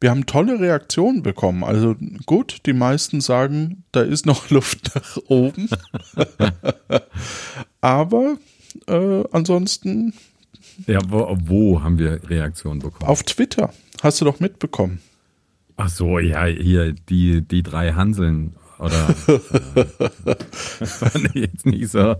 Wir 0.00 0.10
haben 0.10 0.26
tolle 0.26 0.60
Reaktionen 0.60 1.22
bekommen. 1.22 1.64
Also 1.64 1.96
gut, 2.24 2.58
die 2.66 2.72
meisten 2.72 3.20
sagen, 3.20 3.84
da 3.90 4.02
ist 4.02 4.26
noch 4.26 4.50
Luft 4.50 4.94
nach 4.94 5.18
oben. 5.26 5.68
Aber 7.80 8.36
äh, 8.86 9.24
ansonsten. 9.32 10.14
Ja, 10.86 11.00
wo, 11.08 11.36
wo 11.40 11.82
haben 11.82 11.98
wir 11.98 12.28
Reaktionen 12.30 12.80
bekommen? 12.80 13.08
Auf 13.10 13.24
Twitter. 13.24 13.72
Hast 14.00 14.20
du 14.20 14.24
doch 14.24 14.38
mitbekommen. 14.38 15.00
Ach 15.76 15.88
so, 15.88 16.18
ja, 16.18 16.44
hier 16.44 16.92
die, 16.92 17.42
die 17.42 17.62
drei 17.62 17.92
Hanseln. 17.92 18.54
Oder 18.78 19.08
äh, 19.26 20.34
fand 20.86 21.24
ich 21.34 21.34
jetzt 21.34 21.66
nicht 21.66 21.88
so 21.88 22.14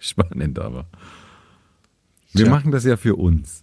spannend, 0.00 0.58
aber. 0.58 0.86
Wir 2.32 2.46
Tja. 2.46 2.50
machen 2.52 2.72
das 2.72 2.84
ja 2.84 2.96
für 2.96 3.14
uns. 3.14 3.62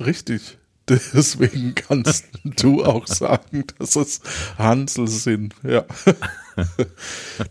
Richtig. 0.00 0.58
Deswegen 0.88 1.74
kannst 1.74 2.26
du 2.44 2.84
auch 2.84 3.06
sagen, 3.06 3.64
dass 3.78 3.96
es 3.96 4.20
Hansel 4.58 5.08
sind. 5.08 5.54
Ja. 5.62 5.84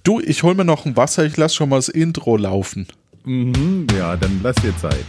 Du, 0.04 0.22
ich 0.22 0.44
hol 0.44 0.56
mir 0.56 0.64
noch 0.64 0.86
ein 0.86 0.96
Wasser. 0.96 1.26
Ich 1.26 1.36
lass 1.36 1.54
schon 1.54 1.68
mal 1.68 1.76
das 1.76 1.90
Intro 1.90 2.38
laufen. 2.38 2.88
Mhm, 3.26 3.86
ja, 3.94 4.16
dann 4.16 4.40
lass 4.42 4.56
dir 4.56 4.74
Zeit. 4.78 5.04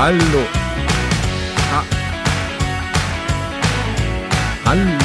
Hallo. 0.00 0.42
Ha 1.72 1.84
Hallo. 4.64 4.98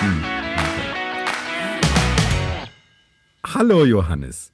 Hm. 0.00 0.24
Hallo 3.52 3.84
Johannes. 3.84 4.50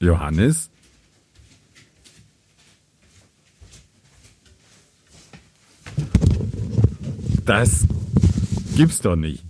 Johannes? 0.00 0.70
Das 7.44 7.86
gibt's 8.76 9.02
doch 9.02 9.14
nicht. 9.14 9.44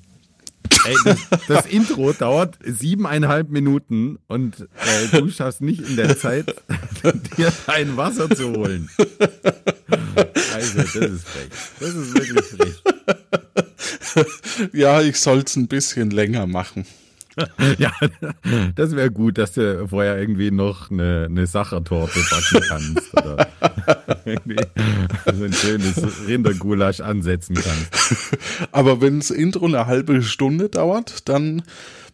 Ey, 0.84 0.96
das, 1.04 1.18
das 1.48 1.66
Intro 1.66 2.12
dauert 2.12 2.58
siebeneinhalb 2.64 3.50
Minuten 3.50 4.18
und 4.26 4.60
äh, 4.60 5.18
du 5.18 5.30
schaffst 5.30 5.60
nicht 5.60 5.80
in 5.88 5.96
der 5.96 6.16
Zeit, 6.16 6.54
dir 7.36 7.52
ein 7.66 7.96
Wasser 7.96 8.28
zu 8.30 8.52
holen. 8.52 8.90
Also, 10.54 10.78
das 10.78 10.94
ist 10.94 11.26
frech. 11.26 11.48
Das 11.80 11.94
ist 11.94 12.14
wirklich 12.14 12.44
frech. 12.44 12.82
Ja, 14.72 15.00
ich 15.00 15.18
soll's 15.18 15.56
ein 15.56 15.68
bisschen 15.68 16.10
länger 16.10 16.46
machen. 16.46 16.86
Ja, 17.78 17.92
das 18.74 18.94
wäre 18.94 19.10
gut, 19.10 19.38
dass 19.38 19.52
du 19.52 19.88
vorher 19.88 20.18
irgendwie 20.18 20.50
noch 20.50 20.90
eine, 20.90 21.26
eine 21.28 21.46
Sachertorte 21.46 22.20
backen 22.30 22.64
kannst 22.68 23.12
oder 23.14 23.48
irgendwie 24.24 24.60
so 25.34 25.44
ein 25.44 25.52
schönes 25.52 26.28
Rindergulasch 26.28 27.00
ansetzen 27.00 27.56
kannst. 27.56 28.36
Aber 28.72 29.00
wenn 29.00 29.18
das 29.20 29.30
Intro 29.30 29.66
eine 29.66 29.86
halbe 29.86 30.22
Stunde 30.22 30.68
dauert, 30.68 31.28
dann 31.28 31.62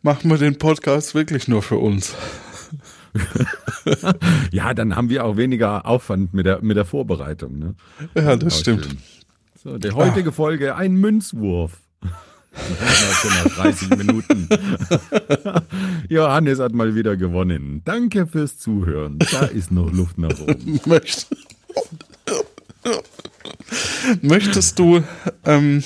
machen 0.03 0.31
wir 0.31 0.39
den 0.39 0.59
Podcast 0.59 1.15
wirklich 1.15 1.49
nur 1.49 1.63
für 1.63 1.77
uns. 1.77 2.15
Ja, 4.53 4.75
dann 4.75 4.95
haben 4.95 5.09
wir 5.09 5.25
auch 5.25 5.37
weniger 5.37 5.87
Aufwand 5.87 6.33
mit 6.35 6.47
der, 6.47 6.63
mit 6.63 6.77
der 6.77 6.85
Vorbereitung. 6.85 7.59
Ne? 7.59 7.75
Ja, 8.15 8.37
das 8.37 8.55
Auch 8.55 8.61
stimmt. 8.61 8.85
schön. 8.85 8.99
So, 9.63 9.79
die 9.79 9.91
heutige 9.91 10.33
Folge, 10.33 10.77
ein 10.77 10.95
Münzwurf. 10.95 11.81
Nach 12.53 13.15
schon 13.21 13.31
nach 13.31 13.55
30 13.57 13.91
Minuten. 13.91 14.49
Johannes 16.09 16.59
hat 16.59 16.73
mal 16.73 16.95
wieder 16.95 17.17
gewonnen. 17.17 17.83
Danke 17.85 18.27
fürs 18.27 18.59
Zuhören. 18.59 19.19
Da 19.31 19.47
ist 19.47 19.71
noch 19.71 19.93
Luft 19.93 20.19
nach 20.19 20.39
oben. 20.41 20.81
Möcht 20.87 21.27
Möchtest 24.23 24.79
du, 24.79 25.03
ähm, 25.45 25.85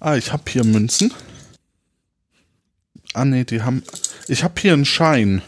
ah, 0.00 0.16
ich 0.16 0.32
habe 0.32 0.44
hier 0.48 0.64
Münzen. 0.64 1.12
Ah, 3.12 3.24
nee, 3.24 3.44
die 3.44 3.62
haben, 3.62 3.82
ich 4.28 4.42
habe 4.44 4.60
hier 4.60 4.72
einen 4.72 4.84
Schein. 4.84 5.42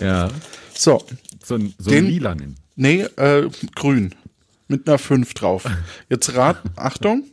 Ja, 0.00 0.30
So, 0.74 1.04
so 1.42 1.58
so 1.78 1.90
Den- 1.90 2.06
lilanen. 2.06 2.56
nee, 2.76 3.02
äh, 3.02 3.48
grün. 3.74 4.14
Mit 4.68 4.88
einer 4.88 4.98
5 4.98 5.34
drauf. 5.34 5.64
Jetzt 6.08 6.34
rat, 6.34 6.62
Achtung. 6.76 7.24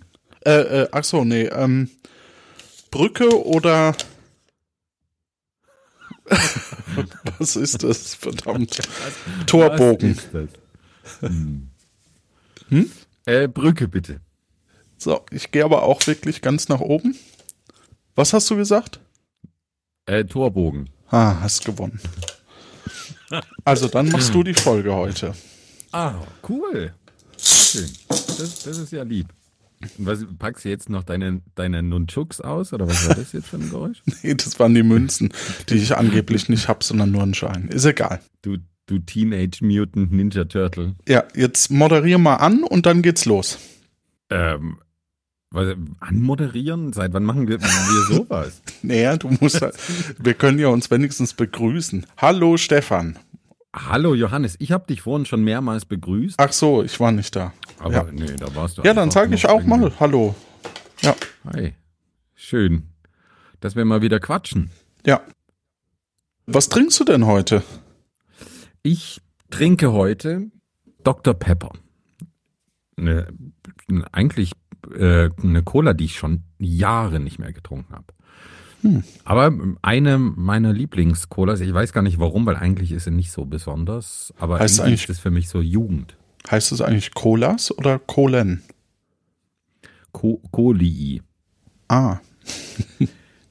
Äh, 0.45 0.81
äh, 0.81 0.87
ach 0.91 1.03
so, 1.03 1.23
nee, 1.23 1.45
ähm, 1.45 1.89
Brücke 2.91 3.43
oder, 3.45 3.95
was 7.39 7.55
ist 7.55 7.83
das, 7.83 8.15
verdammt? 8.15 8.79
Torbogen. 9.47 10.17
Was 10.31 10.49
das? 11.21 11.31
Hm. 12.69 12.91
Äh, 13.25 13.47
Brücke 13.47 13.87
bitte. 13.87 14.19
So, 14.97 15.25
ich 15.31 15.51
gehe 15.51 15.63
aber 15.63 15.83
auch 15.83 16.05
wirklich 16.07 16.41
ganz 16.41 16.69
nach 16.69 16.81
oben. 16.81 17.15
Was 18.15 18.33
hast 18.33 18.49
du 18.49 18.55
gesagt? 18.55 18.99
Äh, 20.05 20.25
Torbogen. 20.25 20.89
Ah, 21.09 21.39
hast 21.41 21.65
gewonnen. 21.65 21.99
Also 23.65 23.87
dann 23.87 24.09
machst 24.09 24.33
du 24.33 24.43
die 24.43 24.53
Folge 24.53 24.93
heute. 24.93 25.33
Ah, 25.91 26.15
cool. 26.47 26.93
Schön. 27.43 27.89
Das, 28.07 28.63
das 28.63 28.77
ist 28.77 28.91
ja 28.91 29.03
lieb. 29.03 29.27
Was, 29.97 30.25
packst 30.39 30.63
du 30.63 30.69
jetzt 30.69 30.89
noch 30.89 31.03
deine, 31.03 31.41
deine 31.55 31.83
Nunchuks 31.83 32.39
aus? 32.39 32.73
Oder 32.73 32.87
was 32.87 33.07
war 33.07 33.15
das 33.15 33.33
jetzt 33.33 33.47
für 33.47 33.57
ein 33.57 33.69
Geräusch? 33.69 34.01
Nee, 34.23 34.35
das 34.35 34.59
waren 34.59 34.73
die 34.73 34.83
Münzen, 34.83 35.33
die 35.69 35.75
ich 35.75 35.95
angeblich 35.97 36.49
nicht 36.49 36.67
hab, 36.67 36.83
sondern 36.83 37.11
nur 37.11 37.23
einen 37.23 37.33
Schein. 37.33 37.67
Ist 37.67 37.85
egal. 37.85 38.21
Du, 38.41 38.57
du 38.85 38.99
Teenage 38.99 39.59
Mutant 39.61 40.11
Ninja 40.11 40.45
Turtle. 40.45 40.95
Ja, 41.07 41.23
jetzt 41.35 41.69
moderier 41.69 42.17
mal 42.17 42.35
an 42.37 42.63
und 42.63 42.85
dann 42.85 43.01
geht's 43.01 43.25
los. 43.25 43.57
Ähm, 44.29 44.77
was, 45.51 45.75
anmoderieren? 45.99 46.93
Seit 46.93 47.13
wann 47.13 47.23
machen 47.23 47.47
wir, 47.47 47.61
wir 47.61 48.15
sowas? 48.15 48.61
Naja, 48.81 49.17
du 49.17 49.29
musst 49.39 49.61
halt, 49.61 49.75
wir 50.19 50.33
können 50.33 50.59
ja 50.59 50.67
uns 50.67 50.89
wenigstens 50.91 51.33
begrüßen. 51.33 52.05
Hallo 52.17 52.57
Stefan. 52.57 53.17
Hallo 53.75 54.13
Johannes, 54.13 54.55
ich 54.59 54.71
habe 54.71 54.85
dich 54.85 55.01
vorhin 55.01 55.25
schon 55.25 55.43
mehrmals 55.43 55.85
begrüßt. 55.85 56.35
Ach 56.39 56.51
so, 56.53 56.83
ich 56.83 56.99
war 56.99 57.11
nicht 57.11 57.35
da. 57.35 57.53
Aber 57.79 57.93
ja. 57.93 58.07
nee, 58.11 58.35
da 58.37 58.53
warst 58.55 58.77
du 58.77 58.83
Ja, 58.83 58.93
dann 58.93 59.09
sage 59.09 59.33
ich 59.33 59.47
auch 59.47 59.63
mal 59.63 59.91
Hallo. 59.99 60.35
Ja, 61.01 61.15
Hi. 61.51 61.73
Schön, 62.35 62.89
dass 63.61 63.75
wir 63.75 63.83
mal 63.85 64.01
wieder 64.01 64.19
quatschen. 64.19 64.69
ja. 65.05 65.21
Was 66.45 66.67
trinkst 66.67 66.99
du 66.99 67.05
denn 67.05 67.25
heute? 67.25 67.63
Ich 68.81 69.21
trinke 69.49 69.93
heute 69.93 70.51
Dr. 71.05 71.33
Pepper. 71.33 71.71
Eine, 72.97 73.27
eigentlich 74.11 74.51
äh, 74.93 75.29
eine 75.41 75.63
Cola, 75.63 75.93
die 75.93 76.03
ich 76.03 76.17
schon 76.17 76.43
Jahre 76.59 77.21
nicht 77.21 77.39
mehr 77.39 77.53
getrunken 77.53 77.93
habe. 77.93 78.07
Hm. 78.83 79.03
Aber 79.25 79.51
eine 79.81 80.17
meiner 80.19 80.71
Lieblings-Colas, 80.73 81.59
ich 81.61 81.73
weiß 81.73 81.91
gar 81.93 82.01
nicht 82.03 82.19
warum, 82.19 82.45
weil 82.45 82.55
eigentlich 82.57 82.91
ist 82.91 83.05
sie 83.05 83.11
nicht 83.11 83.31
so 83.31 83.45
besonders, 83.45 84.33
aber 84.37 84.59
Heißt 84.59 84.79
eigentlich- 84.81 85.01
ist 85.01 85.09
das 85.09 85.19
für 85.19 85.31
mich 85.31 85.49
so 85.49 85.59
Jugend. 85.61 86.15
Heißt 86.51 86.71
es 86.73 86.81
eigentlich 86.81 87.13
Colas 87.13 87.75
oder 87.77 87.97
Kohlen? 87.99 88.61
Co 90.11 90.39
Colii. 90.51 91.21
Ah, 91.87 92.17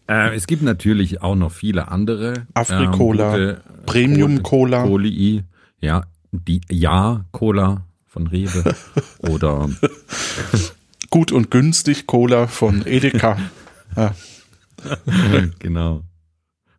Äh, 0.08 0.34
es 0.34 0.46
gibt 0.49 0.62
natürlich 0.62 1.23
auch 1.23 1.37
noch 1.37 1.52
viele 1.52 1.88
andere. 1.88 2.46
Afrikola, 2.55 3.37
ähm, 3.37 3.40
gute, 3.56 3.62
äh, 3.64 3.87
Premium 3.87 4.31
gute 4.32 4.43
Cola. 4.43 4.82
Colii. 4.82 5.44
Ja, 5.81 6.05
die 6.32 6.61
Ja-Cola 6.70 7.87
von 8.06 8.26
Rewe. 8.26 8.75
oder 9.19 9.70
gut 11.08 11.31
und 11.32 11.50
günstig 11.50 12.06
Cola 12.08 12.49
von 12.49 12.85
Edeka. 12.85 13.38
ja. 13.96 14.14
genau. 15.58 16.02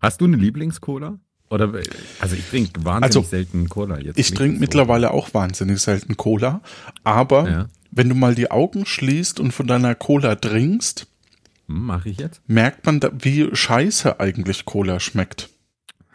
Hast 0.01 0.21
du 0.21 0.25
eine 0.25 0.37
Lieblings-Cola? 0.37 1.19
Oder 1.49 1.71
also 2.19 2.35
ich 2.35 2.49
trinke 2.49 2.83
wahnsinnig 2.83 3.03
Also, 3.17 3.21
selten 3.29 3.69
Cola 3.69 3.99
jetzt. 3.99 4.17
Ich 4.17 4.33
trinke 4.33 4.55
so. 4.57 4.59
mittlerweile 4.61 5.11
auch 5.11 5.33
wahnsinnig 5.33 5.79
selten 5.79 6.17
Cola, 6.17 6.61
aber 7.03 7.49
Ja. 7.49 7.69
wenn 7.91 8.09
du 8.09 8.15
mal 8.15 8.33
die 8.33 8.49
Augen 8.49 8.85
schließt 8.87 9.39
und 9.39 9.51
von 9.51 9.67
deiner 9.67 9.93
Cola 9.95 10.35
trinkst, 10.35 11.05
Hm, 11.67 11.85
Mach 11.85 12.05
ich 12.05 12.17
jetzt? 12.17 12.41
merkt 12.47 12.85
man, 12.85 12.99
da, 12.99 13.11
wie 13.19 13.49
scheiße 13.55 14.19
eigentlich 14.19 14.65
Cola 14.65 14.99
schmeckt. 14.99 15.49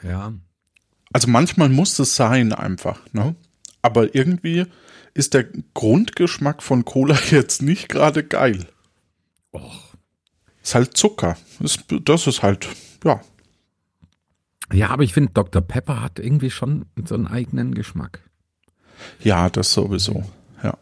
Ja. 0.03 0.33
Also 1.13 1.29
manchmal 1.29 1.69
muss 1.71 1.99
es 1.99 2.17
sein 2.17 2.53
einfach, 2.53 3.01
ne? 3.13 3.35
Aber 3.81 4.15
irgendwie 4.15 4.67
ist 5.15 5.35
der 5.35 5.47
Grundgeschmack 5.75 6.63
von 6.63 6.85
Cola 6.85 7.17
jetzt 7.31 7.63
nicht 7.63 7.89
gerade 7.89 8.25
geil. 8.25 8.67
Och, 9.53 9.88
Ist 10.69 10.75
halt 10.75 10.99
Zucker. 10.99 11.39
Ist, 11.61 11.87
das 12.05 12.27
ist 12.27 12.43
halt, 12.43 12.69
ja. 13.03 13.23
Ja, 14.71 14.91
aber 14.91 15.03
ich 15.03 15.15
finde, 15.15 15.33
Dr. 15.33 15.63
Pepper 15.63 16.03
hat 16.03 16.19
irgendwie 16.19 16.51
schon 16.51 16.85
so 17.07 17.15
einen 17.15 17.27
eigenen 17.27 17.73
Geschmack. 17.73 18.21
Ja, 19.21 19.49
das 19.49 19.73
sowieso. 19.73 20.31
Ja. 20.63 20.77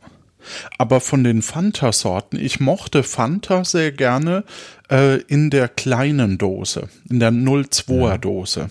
Aber 0.76 1.00
von 1.00 1.22
den 1.22 1.40
Fanta-Sorten, 1.40 2.36
ich 2.36 2.58
mochte 2.58 3.04
Fanta 3.04 3.62
sehr 3.62 3.92
gerne 3.92 4.42
äh, 4.90 5.20
in 5.20 5.50
der 5.50 5.68
kleinen 5.68 6.36
Dose, 6.36 6.88
in 7.08 7.20
der 7.20 7.30
02er 7.30 8.18
Dose. 8.18 8.70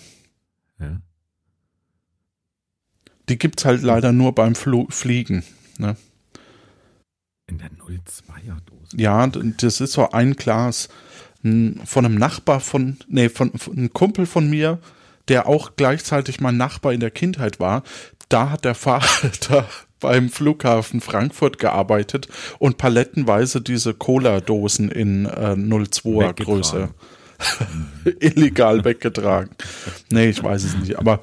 Ja. 0.78 1.00
Die 3.30 3.38
gibt's 3.38 3.64
halt 3.64 3.80
leider 3.80 4.12
nur 4.12 4.34
beim 4.34 4.54
Flo 4.54 4.86
Fliegen. 4.90 5.44
Ne? 5.78 5.96
In 7.46 7.56
der 7.56 7.70
02er 7.70 8.60
Dose. 8.66 8.96
Ja, 8.98 9.26
das 9.26 9.80
ist 9.80 9.94
so 9.94 10.10
ein 10.10 10.36
Glas 10.36 10.90
von 11.84 12.04
einem 12.04 12.16
Nachbar 12.16 12.60
von, 12.60 12.96
nee, 13.08 13.28
von, 13.28 13.52
von 13.52 13.76
einem 13.76 13.92
Kumpel 13.92 14.26
von 14.26 14.48
mir, 14.48 14.78
der 15.28 15.46
auch 15.46 15.72
gleichzeitig 15.76 16.40
mein 16.40 16.56
Nachbar 16.56 16.92
in 16.92 17.00
der 17.00 17.10
Kindheit 17.10 17.60
war. 17.60 17.82
Da 18.28 18.50
hat 18.50 18.64
der 18.64 18.74
Vater 18.74 19.66
beim 20.00 20.28
Flughafen 20.28 21.00
Frankfurt 21.00 21.58
gearbeitet 21.58 22.28
und 22.58 22.78
palettenweise 22.78 23.60
diese 23.60 23.94
Cola-Dosen 23.94 24.90
in 24.90 25.26
äh, 25.26 25.54
02er 25.56 26.28
Weggetragen. 26.28 26.44
Größe 26.44 26.88
illegal 28.20 28.84
weggetragen. 28.84 29.50
Nee, 30.10 30.28
ich 30.30 30.42
weiß 30.42 30.64
es 30.64 30.76
nicht, 30.76 30.98
aber 30.98 31.22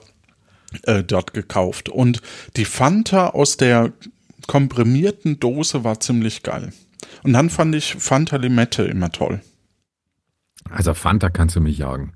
äh, 0.83 1.03
dort 1.03 1.33
gekauft. 1.33 1.89
Und 1.89 2.21
die 2.55 2.65
Fanta 2.65 3.29
aus 3.29 3.57
der 3.57 3.91
komprimierten 4.47 5.39
Dose 5.39 5.83
war 5.83 5.99
ziemlich 5.99 6.43
geil. 6.43 6.73
Und 7.23 7.33
dann 7.33 7.49
fand 7.49 7.75
ich 7.75 7.95
Fanta 7.95 8.37
Limette 8.37 8.83
immer 8.83 9.11
toll. 9.11 9.41
Also 10.69 10.93
Fanta 10.93 11.29
kannst 11.29 11.55
du 11.55 11.61
mich 11.61 11.77
jagen. 11.77 12.13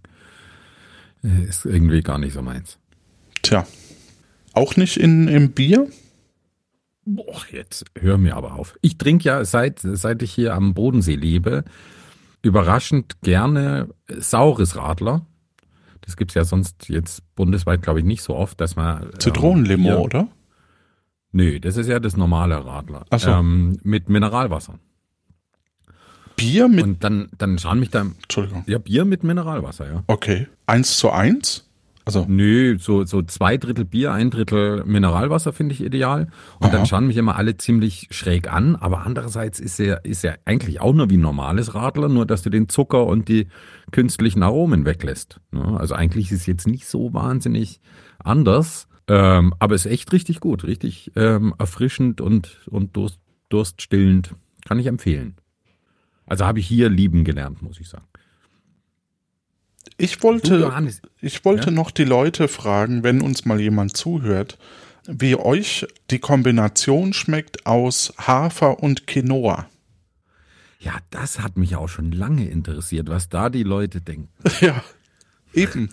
Äh, 1.23 1.43
Ist 1.43 1.65
irgendwie 1.65 2.01
gar 2.01 2.17
nicht 2.17 2.33
so 2.33 2.41
meins. 2.41 2.77
Tja. 3.41 3.65
Auch 4.53 4.75
nicht 4.75 4.97
in, 4.97 5.27
im 5.27 5.51
Bier? 5.51 5.87
Boah, 7.05 7.41
jetzt 7.51 7.85
hör 7.97 8.17
mir 8.17 8.35
aber 8.35 8.55
auf. 8.55 8.77
Ich 8.81 8.97
trinke 8.97 9.25
ja 9.25 9.45
seit, 9.45 9.79
seit 9.81 10.21
ich 10.21 10.31
hier 10.33 10.53
am 10.55 10.73
Bodensee 10.73 11.15
lebe, 11.15 11.63
überraschend 12.41 13.21
gerne 13.21 13.89
saures 14.09 14.75
Radler. 14.75 15.25
Das 16.01 16.17
gibt's 16.17 16.33
ja 16.33 16.43
sonst 16.43 16.89
jetzt 16.89 17.23
bundesweit, 17.35 17.81
glaube 17.81 17.99
ich, 17.99 18.05
nicht 18.05 18.21
so 18.23 18.35
oft, 18.35 18.59
dass 18.59 18.75
man. 18.75 19.03
ähm, 19.03 19.19
Zitronenlimo, 19.19 19.89
Bier- 19.89 19.99
oder? 19.99 20.27
Nö, 21.31 21.59
das 21.59 21.77
ist 21.77 21.87
ja 21.87 21.99
das 21.99 22.17
normale 22.17 22.65
Radler. 22.65 23.05
Ach 23.09 23.19
so. 23.19 23.29
Ähm, 23.29 23.77
mit 23.83 24.09
Mineralwasser. 24.09 24.79
Bier 26.37 26.69
mit. 26.69 26.83
Und 26.83 27.03
dann, 27.03 27.27
dann 27.37 27.59
schauen 27.59 27.79
mich 27.79 27.89
da. 27.89 28.01
Entschuldigung. 28.01 28.63
Ja, 28.67 28.77
Bier 28.77 29.03
mit 29.03 29.23
Mineralwasser, 29.23 29.91
ja. 29.91 30.03
Okay. 30.07 30.47
Eins 30.65 30.97
zu 30.97 31.11
eins? 31.11 31.65
Also, 32.05 32.25
Nö, 32.25 32.77
so, 32.79 33.03
so 33.03 33.21
zwei 33.21 33.57
Drittel 33.57 33.83
Bier, 33.83 34.13
ein 34.13 34.29
Drittel 34.29 34.85
Mineralwasser 34.85 35.51
finde 35.51 35.73
ich 35.73 35.83
ideal. 35.83 36.29
Und 36.59 36.67
Aha. 36.67 36.77
dann 36.77 36.85
schauen 36.85 37.07
mich 37.07 37.17
immer 37.17 37.35
alle 37.35 37.57
ziemlich 37.57 38.07
schräg 38.11 38.49
an. 38.49 38.77
Aber 38.77 39.05
andererseits 39.05 39.59
ist 39.59 39.77
er, 39.77 40.05
ist 40.05 40.23
er 40.23 40.37
eigentlich 40.45 40.79
auch 40.79 40.93
nur 40.93 41.09
wie 41.09 41.17
ein 41.17 41.21
normales 41.21 41.75
Radler, 41.75 42.07
nur 42.07 42.25
dass 42.25 42.43
du 42.43 42.49
den 42.49 42.69
Zucker 42.69 43.05
und 43.05 43.27
die 43.27 43.47
künstlichen 43.91 44.41
Aromen 44.41 44.85
weglässt. 44.85 45.41
Ne? 45.51 45.77
Also 45.77 45.95
eigentlich 45.95 46.31
ist 46.31 46.41
es 46.41 46.45
jetzt 46.45 46.67
nicht 46.67 46.87
so 46.87 47.13
wahnsinnig 47.13 47.81
anders. 48.19 48.87
Ähm, 49.09 49.53
aber 49.59 49.75
ist 49.75 49.85
echt 49.85 50.13
richtig 50.13 50.39
gut, 50.39 50.63
richtig 50.63 51.11
ähm, 51.15 51.53
erfrischend 51.57 52.21
und, 52.21 52.67
und 52.69 52.95
durst, 52.95 53.19
durststillend. 53.49 54.33
Kann 54.65 54.79
ich 54.79 54.87
empfehlen. 54.87 55.35
Also 56.27 56.45
habe 56.45 56.59
ich 56.59 56.67
hier 56.67 56.89
lieben 56.89 57.23
gelernt, 57.23 57.61
muss 57.61 57.79
ich 57.79 57.89
sagen. 57.89 58.05
ich 59.97 60.21
wollte, 60.21 60.71
ich 61.21 61.43
wollte 61.45 61.65
Ja? 61.69 61.71
noch 61.71 61.89
die 61.91 62.03
Leute 62.03 62.47
fragen, 62.47 63.03
wenn 63.03 63.21
uns 63.21 63.45
mal 63.45 63.59
jemand 63.59 63.97
zuhört, 63.97 64.57
wie 65.07 65.35
euch 65.37 65.87
die 66.11 66.19
Kombination 66.19 67.13
schmeckt 67.13 67.65
aus 67.65 68.13
Hafer 68.17 68.83
und 68.83 69.07
Quinoa. 69.07 69.67
ja, 70.79 70.93
das 71.09 71.39
hat 71.39 71.57
mich 71.57 71.75
auch 71.75 71.87
schon 71.87 72.11
lange 72.11 72.47
interessiert, 72.49 73.09
was 73.09 73.29
da 73.29 73.49
die 73.49 73.63
Leute 73.63 74.01
denken. 74.01 74.29
Ja, 74.61 74.83
eben. 75.53 75.89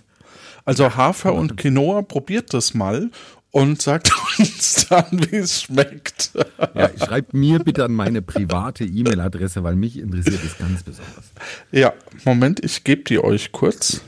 Also 0.66 0.96
Hafer 0.96 1.34
und 1.34 1.56
Quinoa, 1.56 2.02
probiert 2.02 2.52
das 2.54 2.74
mal 2.74 3.10
und 3.54 3.80
sagt 3.80 4.10
uns 4.38 4.86
dann, 4.88 5.06
wie 5.30 5.36
es 5.36 5.62
schmeckt. 5.62 6.32
Ja, 6.74 6.90
schreibt 6.98 7.34
mir 7.34 7.60
bitte 7.60 7.84
an 7.84 7.92
meine 7.92 8.20
private 8.20 8.82
E-Mail-Adresse, 8.84 9.62
weil 9.62 9.76
mich 9.76 9.96
interessiert 9.96 10.40
es 10.44 10.58
ganz 10.58 10.82
besonders. 10.82 11.30
Ja, 11.70 11.92
Moment, 12.24 12.64
ich 12.64 12.82
gebe 12.82 13.04
die 13.04 13.22
euch 13.22 13.52
kurz. 13.52 14.00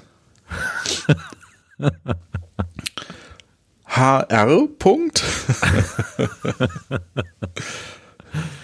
HR. 3.85 4.67
Punkt. 4.81 5.19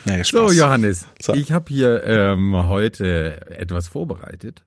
nee, 0.04 0.24
So. 0.24 0.50
Johannes, 0.50 1.06
So. 1.20 1.34
ich 1.34 1.52
habe 1.52 1.66
hier 1.68 2.02
ähm, 2.04 2.56
heute 2.66 3.40
etwas 3.52 3.86
vorbereitet. 3.86 4.64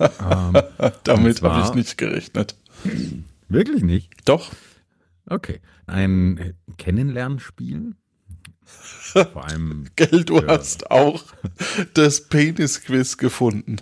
ähm, 0.00 0.54
Damit 1.04 1.40
habe 1.40 1.68
ich 1.68 1.74
nicht 1.74 1.96
gerechnet. 1.98 2.56
Wirklich 3.48 3.82
nicht? 3.82 4.12
Doch. 4.24 4.52
Okay. 5.26 5.60
Ein 5.86 6.54
Kennenlernspiel. 6.78 7.92
Vor 9.32 9.44
allem, 9.44 9.86
Gell, 9.96 10.24
du 10.24 10.44
hast 10.46 10.90
auch 10.90 11.24
das 11.94 12.28
Penis-Quiz 12.28 13.16
gefunden. 13.16 13.76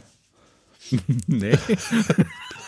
nee. 1.26 1.56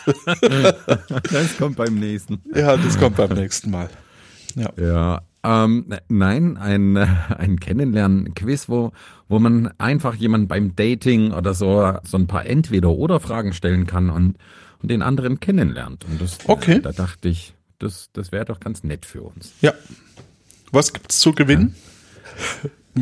das 1.31 1.57
kommt 1.57 1.75
beim 1.77 1.95
nächsten. 1.99 2.41
Ja, 2.55 2.75
das 2.77 2.97
kommt 2.97 3.17
beim 3.17 3.33
nächsten 3.33 3.69
Mal. 3.69 3.89
Ja. 4.55 4.71
Ja, 4.77 5.21
ähm, 5.43 5.85
ne- 5.87 6.01
nein, 6.09 6.57
ein, 6.57 6.97
ein 6.97 7.59
Kennenlernen-Quiz, 7.59 8.69
wo, 8.69 8.91
wo 9.29 9.39
man 9.39 9.71
einfach 9.77 10.15
jemanden 10.15 10.47
beim 10.47 10.75
Dating 10.75 11.31
oder 11.31 11.53
so 11.53 11.93
so 12.03 12.17
ein 12.17 12.27
paar 12.27 12.45
Entweder-Oder-Fragen 12.45 13.53
stellen 13.53 13.85
kann 13.85 14.09
und, 14.09 14.37
und 14.81 14.89
den 14.91 15.01
anderen 15.01 15.39
kennenlernt. 15.39 16.05
Und 16.05 16.21
das, 16.21 16.37
Okay. 16.45 16.75
äh, 16.77 16.79
da 16.81 16.91
dachte 16.91 17.29
ich, 17.29 17.53
das, 17.79 18.09
das 18.13 18.31
wäre 18.31 18.45
doch 18.45 18.59
ganz 18.59 18.83
nett 18.83 19.05
für 19.05 19.21
uns. 19.23 19.53
ja. 19.61 19.73
Was 20.71 20.91
gibt's 20.91 21.19
zu 21.21 21.31
gewinnen? 21.31 21.75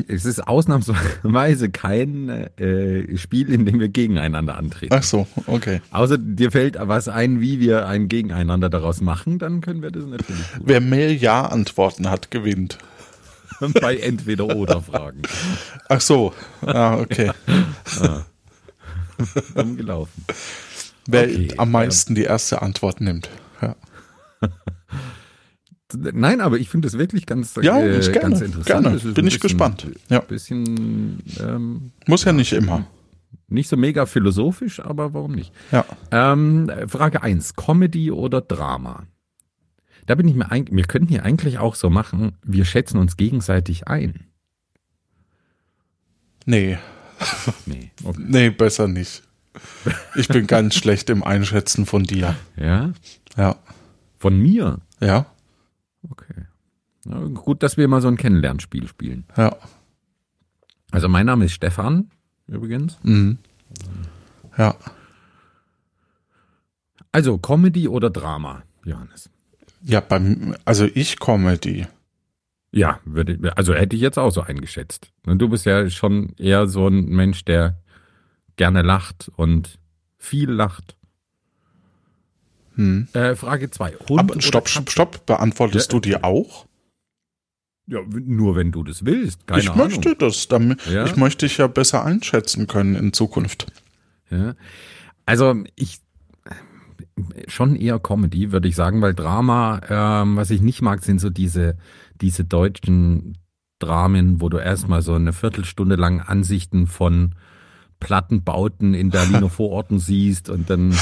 Es 0.07 0.25
ist 0.25 0.45
ausnahmsweise 0.47 1.69
kein 1.71 2.29
äh, 2.29 3.17
Spiel, 3.17 3.51
in 3.51 3.65
dem 3.65 3.79
wir 3.79 3.89
gegeneinander 3.89 4.55
antreten. 4.57 4.93
Ach 4.93 5.01
so, 5.01 5.25
okay. 5.47 5.81
Außer 5.89 6.17
dir 6.19 6.51
fällt 6.51 6.77
was 6.79 7.07
ein, 7.07 7.41
wie 7.41 7.59
wir 7.59 7.87
ein 7.87 8.07
Gegeneinander 8.07 8.69
daraus 8.69 9.01
machen, 9.01 9.39
dann 9.39 9.61
können 9.61 9.81
wir 9.81 9.89
das 9.89 10.05
natürlich 10.05 10.45
tun. 10.45 10.61
Wer 10.65 10.79
mehr 10.81 11.11
Ja-Antworten 11.15 12.09
hat, 12.09 12.29
gewinnt. 12.29 12.77
bei 13.81 13.95
Entweder-Oder-Fragen. 13.97 15.21
Ach 15.89 16.01
so, 16.01 16.33
ah, 16.61 16.97
okay. 16.99 17.31
Dumm 19.55 19.77
gelaufen. 19.77 20.25
Wer 21.07 21.23
Okay, 21.23 21.53
am 21.57 21.71
meisten 21.71 22.15
die 22.15 22.23
erste 22.23 22.61
Antwort 22.61 22.99
nimmt. 23.01 23.29
Ja, 23.61 23.75
Nein, 25.93 26.41
aber 26.41 26.57
ich 26.57 26.67
finde 26.69 26.87
es 26.87 26.97
wirklich 26.97 27.25
ganz, 27.25 27.55
ja 27.61 27.77
äh, 27.79 27.99
ich 27.99 28.11
gerne. 28.11 28.19
ganz 28.29 28.41
interessant. 28.41 28.83
gerne. 28.83 28.97
Bin 29.13 29.27
ich 29.27 29.35
bisschen- 29.35 29.39
gespannt. 29.39 29.87
Ja, 30.09 30.19
Bisschen 30.19 31.21
ähm, 31.39 31.91
muss 32.07 32.23
ja 32.25 32.33
nicht 32.33 32.51
immer. 32.53 32.85
nicht 33.47 33.69
so 33.69 33.77
mega 33.77 34.05
philosophisch, 34.05 34.79
aber 34.79 35.13
warum 35.13 35.33
nicht? 35.33 35.53
Ja. 35.71 35.85
Ähm, 36.11 36.69
Frage 36.87 37.21
1, 37.21 37.55
Comedy 37.55 38.11
oder 38.11 38.41
Drama? 38.41 39.03
Da 40.07 40.15
bin 40.15 40.27
ich 40.27 40.35
mir 40.35 40.51
eigentlich, 40.51 40.75
wir 40.75 40.83
könnten 40.85 41.07
hier 41.09 41.23
eigentlich 41.23 41.59
auch 41.59 41.75
so 41.75 41.89
machen, 41.89 42.33
wir 42.43 42.65
schätzen 42.65 42.97
uns 42.97 43.15
gegenseitig 43.15 43.87
ein. 43.87 44.25
Nee, 46.45 46.77
Nee. 47.65 47.91
Okay. 48.03 48.21
nee, 48.27 48.49
besser 48.49 48.87
nicht. 48.87 49.23
Ich 50.15 50.27
bin 50.27 50.47
ganz 50.47 50.75
schlecht 50.75 51.09
im 51.09 51.23
Einschätzen 51.23 51.85
von 51.85 52.03
dir. 52.03 52.35
Ja? 52.55 52.93
Ja, 53.37 53.55
Von 54.17 54.39
mir? 54.39 54.79
ja, 55.01 55.25
Okay. 56.09 56.45
Na, 57.05 57.19
gut, 57.27 57.63
dass 57.63 57.77
wir 57.77 57.87
mal 57.87 58.01
so 58.01 58.07
ein 58.07 58.17
Kennenlernspiel 58.17 58.87
spielen. 58.87 59.25
ja. 59.37 59.55
Also 60.91 61.09
mein 61.09 61.25
Name 61.25 61.45
ist 61.45 61.53
Stefan, 61.53 62.09
übrigens. 62.47 62.97
Mhm. 63.03 63.37
Ja, 64.57 64.75
Also 67.11 67.37
Comedy 67.37 67.87
oder 67.87 68.09
Drama, 68.09 68.63
Johannes? 68.85 69.29
ja, 69.81 69.99
beim, 69.99 70.55
also 70.65 70.85
ich 70.85 71.19
Comedy. 71.19 71.85
Ja, 72.71 72.99
würde, 73.05 73.55
also 73.57 73.73
hätte 73.73 73.95
ich 73.95 74.01
jetzt 74.01 74.17
auch 74.19 74.31
so 74.31 74.41
eingeschätzt. 74.41 75.11
Du 75.23 75.47
bist 75.49 75.65
ja 75.65 75.89
schon 75.89 76.33
eher 76.37 76.67
so 76.67 76.87
ein 76.87 77.05
Mensch, 77.07 77.45
der 77.45 77.81
gerne 78.55 78.81
lacht 78.81 79.31
und 79.35 79.79
viel 80.17 80.49
lacht. 80.51 80.95
Hm. 82.75 83.07
Äh, 83.13 83.35
Frage 83.35 83.69
2. 83.69 83.91
Hund 84.09 84.19
Aber 84.19 84.33
oder 84.33 84.41
stopp, 84.41 84.67
stopp, 84.69 84.89
stopp. 84.89 85.25
Beantwortest 85.25 85.91
Ja. 85.91 85.99
du 85.99 86.01
die 86.01 86.23
auch? 86.23 86.65
Ja, 87.87 87.99
nur 88.09 88.55
wenn 88.55 88.71
du 88.71 88.83
das 88.83 89.05
willst. 89.05 89.45
Keine 89.47 89.61
ich 89.61 89.69
Ahnung. 89.69 89.87
möchte 89.87 90.15
das. 90.15 90.47
Damit, 90.47 90.85
Ja? 90.87 91.05
Ich 91.05 91.15
möchte 91.15 91.45
dich 91.45 91.57
ja 91.57 91.67
besser 91.67 92.03
einschätzen 92.03 92.67
können 92.67 92.95
in 92.95 93.13
Zukunft. 93.13 93.67
Ja. 94.29 94.55
Also 95.25 95.63
ich 95.75 95.99
schon 97.47 97.75
eher 97.75 97.99
Comedy, 97.99 98.51
würde 98.51 98.67
ich 98.67 98.75
sagen, 98.75 99.01
weil 99.01 99.13
Drama, 99.13 99.79
ähm, 99.89 100.35
was 100.35 100.49
ich 100.51 100.61
nicht 100.61 100.81
mag, 100.81 101.03
sind 101.03 101.19
so 101.19 101.29
diese, 101.29 101.77
diese 102.19 102.43
deutschen 102.43 103.37
Dramen, 103.79 104.41
wo 104.41 104.49
du 104.49 104.57
erstmal 104.57 105.01
so 105.01 105.13
eine 105.13 105.31
Viertelstunde 105.31 105.95
lang 105.95 106.19
Ansichten 106.21 106.87
von 106.87 107.35
Plattenbauten 107.99 108.93
in 108.93 109.09
Berliner 109.09 109.49
Vororten 109.51 109.99
siehst 109.99 110.49
und 110.49 110.69
dann 110.69 110.95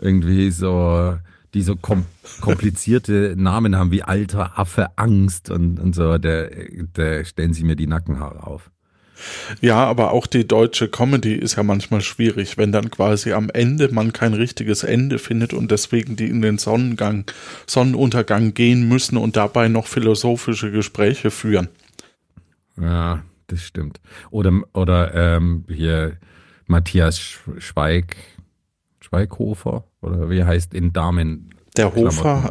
irgendwie 0.00 0.50
so 0.50 1.16
die 1.54 1.62
so 1.62 1.74
kom 1.74 2.04
komplizierte 2.40 3.34
Namen 3.36 3.76
haben 3.76 3.90
wie 3.90 4.02
alter 4.02 4.58
Affe 4.58 4.88
Angst 4.96 5.50
und, 5.50 5.80
und 5.80 5.94
so, 5.94 6.18
da, 6.18 6.48
da 6.92 7.24
stellen 7.24 7.54
sie 7.54 7.64
mir 7.64 7.76
die 7.76 7.86
Nackenhaare 7.86 8.46
auf. 8.46 8.70
Ja, 9.62 9.84
aber 9.84 10.12
auch 10.12 10.26
die 10.26 10.46
deutsche 10.46 10.88
Comedy 10.88 11.34
ist 11.34 11.56
ja 11.56 11.62
manchmal 11.62 12.02
schwierig, 12.02 12.58
wenn 12.58 12.72
dann 12.72 12.90
quasi 12.90 13.32
am 13.32 13.48
Ende 13.48 13.88
man 13.92 14.12
kein 14.12 14.34
richtiges 14.34 14.84
Ende 14.84 15.18
findet 15.18 15.54
und 15.54 15.70
deswegen 15.70 16.16
die 16.16 16.26
in 16.26 16.42
den 16.42 16.58
Sonnengang, 16.58 17.24
Sonnenuntergang 17.66 18.52
gehen 18.52 18.86
müssen 18.86 19.16
und 19.16 19.36
dabei 19.36 19.68
noch 19.68 19.86
philosophische 19.86 20.70
Gespräche 20.70 21.30
führen. 21.30 21.68
Ja, 22.78 23.22
das 23.46 23.62
stimmt. 23.62 24.00
Oder, 24.30 24.52
oder 24.74 25.14
ähm, 25.14 25.64
hier 25.68 26.18
Matthias 26.66 27.18
Sch- 27.18 27.60
Schweig, 27.60 28.16
Schweighofer, 29.00 29.84
oder 30.00 30.30
wie 30.30 30.44
heißt 30.44 30.74
in 30.74 30.92
Damen? 30.92 31.50
Der 31.76 31.94
Hofer, 31.94 32.50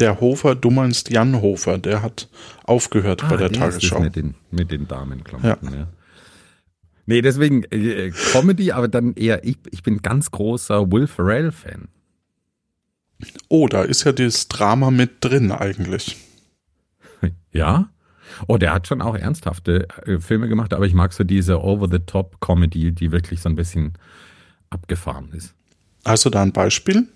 der 0.00 0.20
Hofer, 0.20 0.54
du 0.56 0.70
meinst 0.70 1.10
Jan 1.10 1.40
Hofer, 1.40 1.78
der 1.78 2.02
hat 2.02 2.28
aufgehört 2.64 3.22
bei 3.28 3.36
der 3.36 3.46
Ah, 3.46 3.48
der 3.48 3.52
Tagesschau. 3.52 4.00
Mit 4.00 4.16
den, 4.16 4.34
mit 4.50 4.72
den 4.72 4.88
Damenklamotten, 4.88 5.72
ja. 5.72 5.86
Nee, 7.08 7.22
deswegen 7.22 7.62
äh, 7.70 8.10
Comedy, 8.10 8.72
aber 8.72 8.88
dann 8.88 9.14
eher, 9.14 9.44
ich, 9.44 9.58
ich 9.70 9.84
bin 9.84 10.02
ganz 10.02 10.32
großer 10.32 10.90
Will 10.90 11.06
Ferrell-Fan. 11.06 11.86
Oh, 13.48 13.68
da 13.68 13.82
ist 13.82 14.02
ja 14.02 14.10
dieses 14.10 14.48
Drama 14.48 14.90
mit 14.90 15.24
drin 15.24 15.52
eigentlich. 15.52 16.16
Ja? 17.52 17.88
Oh, 18.46 18.56
der 18.58 18.72
hat 18.72 18.86
schon 18.86 19.02
auch 19.02 19.16
ernsthafte 19.16 19.88
äh, 20.06 20.18
Filme 20.18 20.48
gemacht, 20.48 20.74
aber 20.74 20.86
ich 20.86 20.94
mag 20.94 21.12
so 21.12 21.24
diese 21.24 21.62
Over-the-Top-Comedy, 21.62 22.92
die 22.92 23.12
wirklich 23.12 23.40
so 23.40 23.48
ein 23.48 23.56
bisschen 23.56 23.94
abgefahren 24.70 25.30
ist. 25.32 25.54
Hast 26.04 26.24
du 26.24 26.30
da 26.30 26.42
ein 26.42 26.52
Beispiel? 26.52 27.08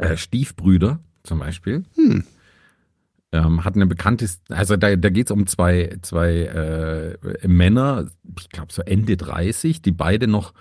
äh, 0.00 0.16
Stiefbrüder 0.16 1.00
zum 1.22 1.38
Beispiel. 1.38 1.84
Ähm, 3.32 3.64
hat 3.64 3.76
eine 3.76 3.86
bekannte, 3.86 4.28
also 4.48 4.76
da, 4.76 4.96
da 4.96 5.10
geht 5.10 5.26
es 5.26 5.30
um 5.30 5.46
zwei, 5.46 5.96
zwei 6.02 7.16
äh, 7.42 7.46
Männer, 7.46 8.06
ich 8.38 8.48
glaube 8.48 8.72
so 8.72 8.82
Ende 8.82 9.16
30, 9.16 9.82
die 9.82 9.92
beide 9.92 10.26
noch 10.26 10.52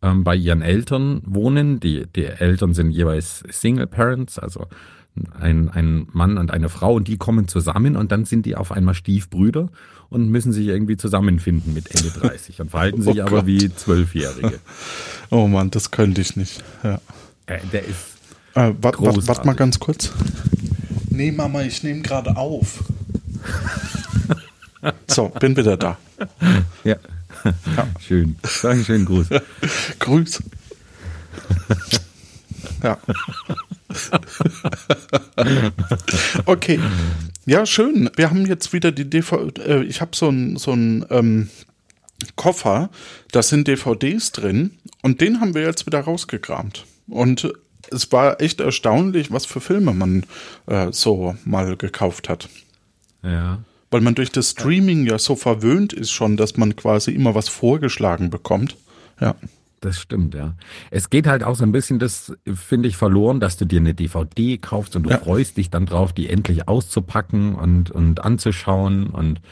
ähm, 0.00 0.24
bei 0.24 0.34
ihren 0.34 0.62
Eltern 0.62 1.22
wohnen. 1.26 1.80
Die, 1.80 2.06
die 2.06 2.24
Eltern 2.24 2.72
sind 2.72 2.90
jeweils 2.92 3.44
Single 3.50 3.86
Parents, 3.86 4.38
also 4.38 4.68
ein, 5.38 5.68
ein 5.70 6.08
Mann 6.12 6.38
und 6.38 6.50
eine 6.50 6.68
Frau 6.68 6.94
und 6.94 7.06
die 7.08 7.16
kommen 7.18 7.46
zusammen 7.48 7.96
und 7.96 8.10
dann 8.12 8.24
sind 8.24 8.46
die 8.46 8.56
auf 8.56 8.72
einmal 8.72 8.94
Stiefbrüder 8.94 9.68
und 10.10 10.28
müssen 10.28 10.52
sich 10.52 10.66
irgendwie 10.66 10.96
zusammenfinden 10.96 11.72
mit 11.74 11.94
Ende 11.94 12.10
30 12.20 12.60
und 12.60 12.70
verhalten 12.70 13.02
sich 13.02 13.18
Oh 13.18 13.22
aber 13.22 13.30
Gott. 13.38 13.46
wie 13.46 13.74
Zwölfjährige. 13.74 14.60
Oh 15.30 15.48
Mann, 15.48 15.70
das 15.70 15.90
könnte 15.90 16.20
ich 16.20 16.36
nicht. 16.36 16.62
Ja. 16.84 17.00
Äh, 17.46 17.58
der 17.72 17.82
ist 17.84 17.98
Äh, 18.54 18.72
warte 18.80 19.00
wart, 19.02 19.26
wart 19.26 19.44
mal 19.44 19.54
ganz 19.54 19.80
kurz. 19.80 20.12
Nee, 21.10 21.32
Mama, 21.32 21.62
ich 21.62 21.82
nehme 21.82 22.02
gerade 22.02 22.36
auf. 22.36 22.84
so, 25.08 25.28
bin 25.28 25.56
wieder 25.56 25.76
da. 25.76 25.96
Ja. 26.84 26.96
Schön. 28.00 28.36
Dankeschön, 28.62 29.04
Gruß. 29.04 29.26
Grüß. 29.98 30.42
ja. 32.82 32.98
okay. 36.46 36.80
Ja, 37.46 37.66
schön. 37.66 38.10
Wir 38.16 38.30
haben 38.30 38.46
jetzt 38.46 38.72
wieder 38.72 38.92
die 38.92 39.08
DVD. 39.08 39.60
Äh, 39.60 39.82
ich 39.84 40.00
habe 40.00 40.12
so 40.14 40.28
einen 40.28 40.56
so 40.56 40.72
einen, 40.72 41.04
ähm, 41.10 41.48
Koffer, 42.36 42.90
da 43.32 43.42
sind 43.42 43.68
DVDs 43.68 44.32
drin 44.32 44.72
und 45.02 45.20
den 45.20 45.40
haben 45.40 45.54
wir 45.54 45.62
jetzt 45.62 45.86
wieder 45.86 46.00
rausgekramt. 46.00 46.84
Und 47.08 47.52
es 47.90 48.10
war 48.12 48.40
echt 48.40 48.60
erstaunlich, 48.60 49.30
was 49.30 49.46
für 49.46 49.60
Filme 49.60 49.92
man 49.92 50.24
äh, 50.66 50.88
so 50.90 51.36
mal 51.44 51.76
gekauft 51.76 52.28
hat. 52.28 52.48
Ja. 53.22 53.62
Weil 53.90 54.00
man 54.00 54.14
durch 54.14 54.32
das 54.32 54.50
Streaming 54.50 55.06
ja 55.06 55.18
so 55.18 55.36
verwöhnt 55.36 55.92
ist 55.92 56.10
schon, 56.10 56.36
dass 56.36 56.56
man 56.56 56.76
quasi 56.76 57.12
immer 57.12 57.34
was 57.34 57.48
vorgeschlagen 57.48 58.30
bekommt. 58.30 58.76
Ja. 59.20 59.36
Das 59.84 59.98
stimmt, 60.00 60.34
ja. 60.34 60.54
Es 60.90 61.10
geht 61.10 61.26
halt 61.26 61.44
auch 61.44 61.56
so 61.56 61.64
ein 61.64 61.72
bisschen, 61.72 61.98
das 61.98 62.32
finde 62.54 62.88
ich 62.88 62.96
verloren, 62.96 63.38
dass 63.38 63.58
du 63.58 63.66
dir 63.66 63.80
eine 63.80 63.92
DVD 63.92 64.56
kaufst 64.56 64.96
und 64.96 65.02
du 65.02 65.10
Ja. 65.10 65.18
freust 65.18 65.58
dich 65.58 65.68
dann 65.68 65.84
drauf, 65.84 66.14
die 66.14 66.30
endlich 66.30 66.66
auszupacken 66.68 67.54
und, 67.54 67.90
und 67.90 68.24
anzuschauen. 68.24 69.08
Und 69.08 69.42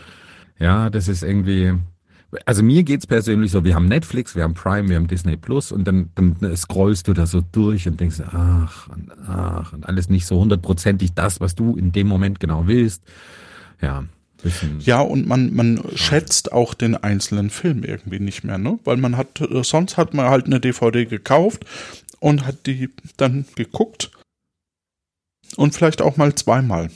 ja, 0.58 0.88
das 0.88 1.08
ist 1.08 1.22
irgendwie. 1.22 1.74
Also 2.46 2.62
mir 2.62 2.82
geht's 2.82 3.06
persönlich 3.06 3.50
so, 3.50 3.62
wir 3.62 3.74
haben 3.74 3.84
Netflix, 3.88 4.34
wir 4.34 4.44
haben 4.44 4.54
Prime, 4.54 4.88
wir 4.88 4.96
haben 4.96 5.06
Disney 5.06 5.36
Plus 5.36 5.70
und 5.70 5.84
dann, 5.86 6.08
dann 6.14 6.56
scrollst 6.56 7.06
du 7.08 7.12
da 7.12 7.26
so 7.26 7.42
durch 7.52 7.86
und 7.86 8.00
denkst, 8.00 8.22
ach 8.26 8.88
und 8.88 9.12
ach 9.28 9.74
und 9.74 9.86
alles 9.86 10.08
nicht 10.08 10.24
so 10.24 10.40
hundertprozentig 10.40 11.12
das, 11.12 11.42
was 11.42 11.54
du 11.54 11.76
in 11.76 11.92
dem 11.92 12.06
Moment 12.06 12.40
genau 12.40 12.66
willst. 12.66 13.02
Ja. 13.82 14.04
Ja, 14.80 15.00
und 15.00 15.26
man, 15.26 15.52
man 15.54 15.82
schätzt 15.94 16.52
auch 16.52 16.74
den 16.74 16.96
einzelnen 16.96 17.50
Film 17.50 17.84
irgendwie 17.84 18.18
nicht 18.20 18.44
mehr, 18.44 18.58
ne? 18.58 18.78
Weil 18.84 18.96
man 18.96 19.16
hat, 19.16 19.40
äh, 19.40 19.62
sonst 19.64 19.96
hat 19.96 20.14
man 20.14 20.26
halt 20.26 20.46
eine 20.46 20.60
DVD 20.60 21.04
gekauft 21.06 21.64
und 22.20 22.46
hat 22.46 22.66
die 22.66 22.90
dann 23.16 23.44
geguckt. 23.54 24.10
Und 25.56 25.74
vielleicht 25.74 26.00
auch 26.02 26.16
mal 26.16 26.34
zweimal. 26.34 26.90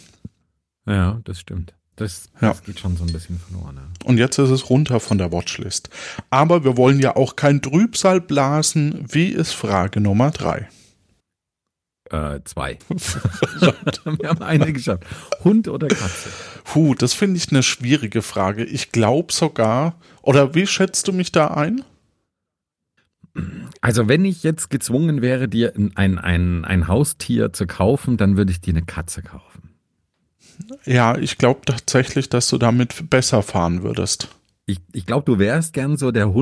Ja, 0.87 1.21
das 1.25 1.41
stimmt. 1.41 1.75
Das, 1.97 2.29
Ja. 2.41 2.51
das 2.51 2.63
geht 2.65 2.79
schon 2.79 2.97
so 2.97 3.05
ein 3.05 3.13
bisschen 3.13 3.39
verloren. 3.39 3.77
Ja. 3.77 4.07
Und 4.07 4.19
jetzt 4.19 4.39
ist 4.39 4.51
es 4.51 4.69
runter 4.71 5.01
von 5.01 5.19
der 5.19 5.33
Watchlist. 5.33 5.89
Aber 6.31 6.63
wir 6.65 6.77
wollen 6.77 7.01
ja 7.01 7.17
auch 7.17 7.37
kein 7.37 7.63
Trübsal 7.63 8.21
blasen. 8.21 9.05
Wie 9.11 9.29
ist 9.29 9.53
Frage 9.53 10.01
Nummer 10.01 10.31
drei? 10.31 10.69
Äh, 12.11 12.41
zwei. 12.45 12.79
Wir 12.89 14.29
haben 14.29 14.43
eine 14.43 14.73
geschafft. 14.73 15.05
Hund 15.43 15.69
oder 15.69 15.89
Katze? 15.89 16.31
Puh, 16.65 16.95
das 16.95 17.15
finde 17.15 17.37
ich 17.37 17.51
eine 17.51 17.63
schwierige 17.63 18.23
Frage. 18.23 18.65
Ich 18.65 18.93
glaube 18.93 19.33
sogar, 19.33 19.99
oder 20.23 20.55
wie 20.55 20.67
schätzt 20.67 21.09
du 21.09 21.13
mich 21.13 21.33
da 21.33 21.49
ein? 21.49 21.83
Also 23.81 24.09
wenn 24.09 24.25
ich 24.25 24.43
jetzt 24.43 24.71
gezwungen 24.71 25.21
wäre, 25.21 25.49
dir 25.49 25.75
ein, 25.77 26.19
ein, 26.19 26.65
ein 26.65 26.89
Haustier 26.89 27.53
zu 27.53 27.67
kaufen, 27.67 28.17
dann 28.17 28.37
würde 28.37 28.53
ich 28.53 28.61
dir 28.61 28.73
eine 28.73 28.85
Katze 28.85 29.23
kaufen. 29.23 29.75
Ja, 30.85 31.19
ich 31.19 31.39
glaube 31.39 31.61
tatsächlich, 31.67 32.29
dass 32.29 32.49
du 32.49 32.59
damit 32.59 33.11
besser 33.11 33.43
fahren 33.43 33.83
würdest. 33.83 34.29
Ich, 34.65 34.79
ich 34.93 35.07
glaube, 35.07 35.25
du 35.25 35.39
wärst 35.39 35.75
gern 35.75 35.97
so 35.97 36.11
der 36.11 36.33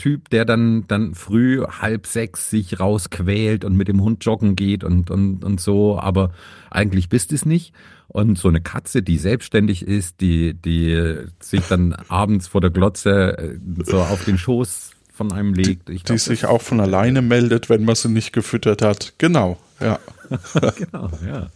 Hundetyp, 0.00 0.30
der 0.30 0.44
dann, 0.44 0.86
dann 0.88 1.14
früh 1.14 1.64
halb 1.64 2.06
sechs 2.06 2.50
sich 2.50 2.80
rausquält 2.80 3.64
und 3.64 3.76
mit 3.76 3.88
dem 3.88 4.00
Hund 4.00 4.24
joggen 4.24 4.56
geht 4.56 4.84
und, 4.84 5.10
und, 5.10 5.44
und 5.44 5.60
so, 5.60 5.98
aber 5.98 6.32
eigentlich 6.70 7.08
bist 7.08 7.32
es 7.32 7.44
nicht. 7.44 7.72
Und 8.08 8.38
so 8.38 8.48
eine 8.48 8.60
Katze, 8.60 9.02
die 9.02 9.18
selbstständig 9.18 9.86
ist, 9.86 10.20
die, 10.20 10.54
die 10.54 11.16
sich 11.38 11.60
dann 11.68 11.92
abends 12.08 12.48
vor 12.48 12.60
der 12.60 12.70
Glotze 12.70 13.38
äh, 13.38 13.58
so 13.84 14.00
auf 14.00 14.24
den 14.24 14.36
Schoß 14.36 14.90
von 15.12 15.32
einem 15.32 15.54
legt. 15.54 15.90
Ich 15.90 16.02
Die 16.02 16.06
glaub, 16.06 16.18
sich 16.18 16.44
auch 16.46 16.60
von 16.60 16.80
alleine 16.80 17.22
meldet, 17.22 17.68
wenn 17.68 17.84
man 17.84 17.94
sie 17.94 18.08
nicht 18.08 18.32
gefüttert 18.32 18.82
hat. 18.82 19.14
Genau, 19.18 19.58
ja. 19.80 19.98
Genau, 20.76 21.10
ja. 21.24 21.50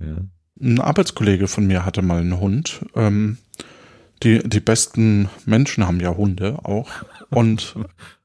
Ja. 0.00 0.16
Ein 0.60 0.80
Arbeitskollege 0.80 1.46
von 1.46 1.66
mir 1.66 1.84
hatte 1.84 2.02
mal 2.02 2.20
einen 2.20 2.40
Hund. 2.40 2.80
Ähm, 2.94 3.38
die, 4.22 4.40
die 4.48 4.60
besten 4.60 5.28
Menschen 5.44 5.86
haben 5.86 6.00
ja 6.00 6.16
Hunde 6.16 6.58
auch. 6.62 6.88
Und 7.30 7.74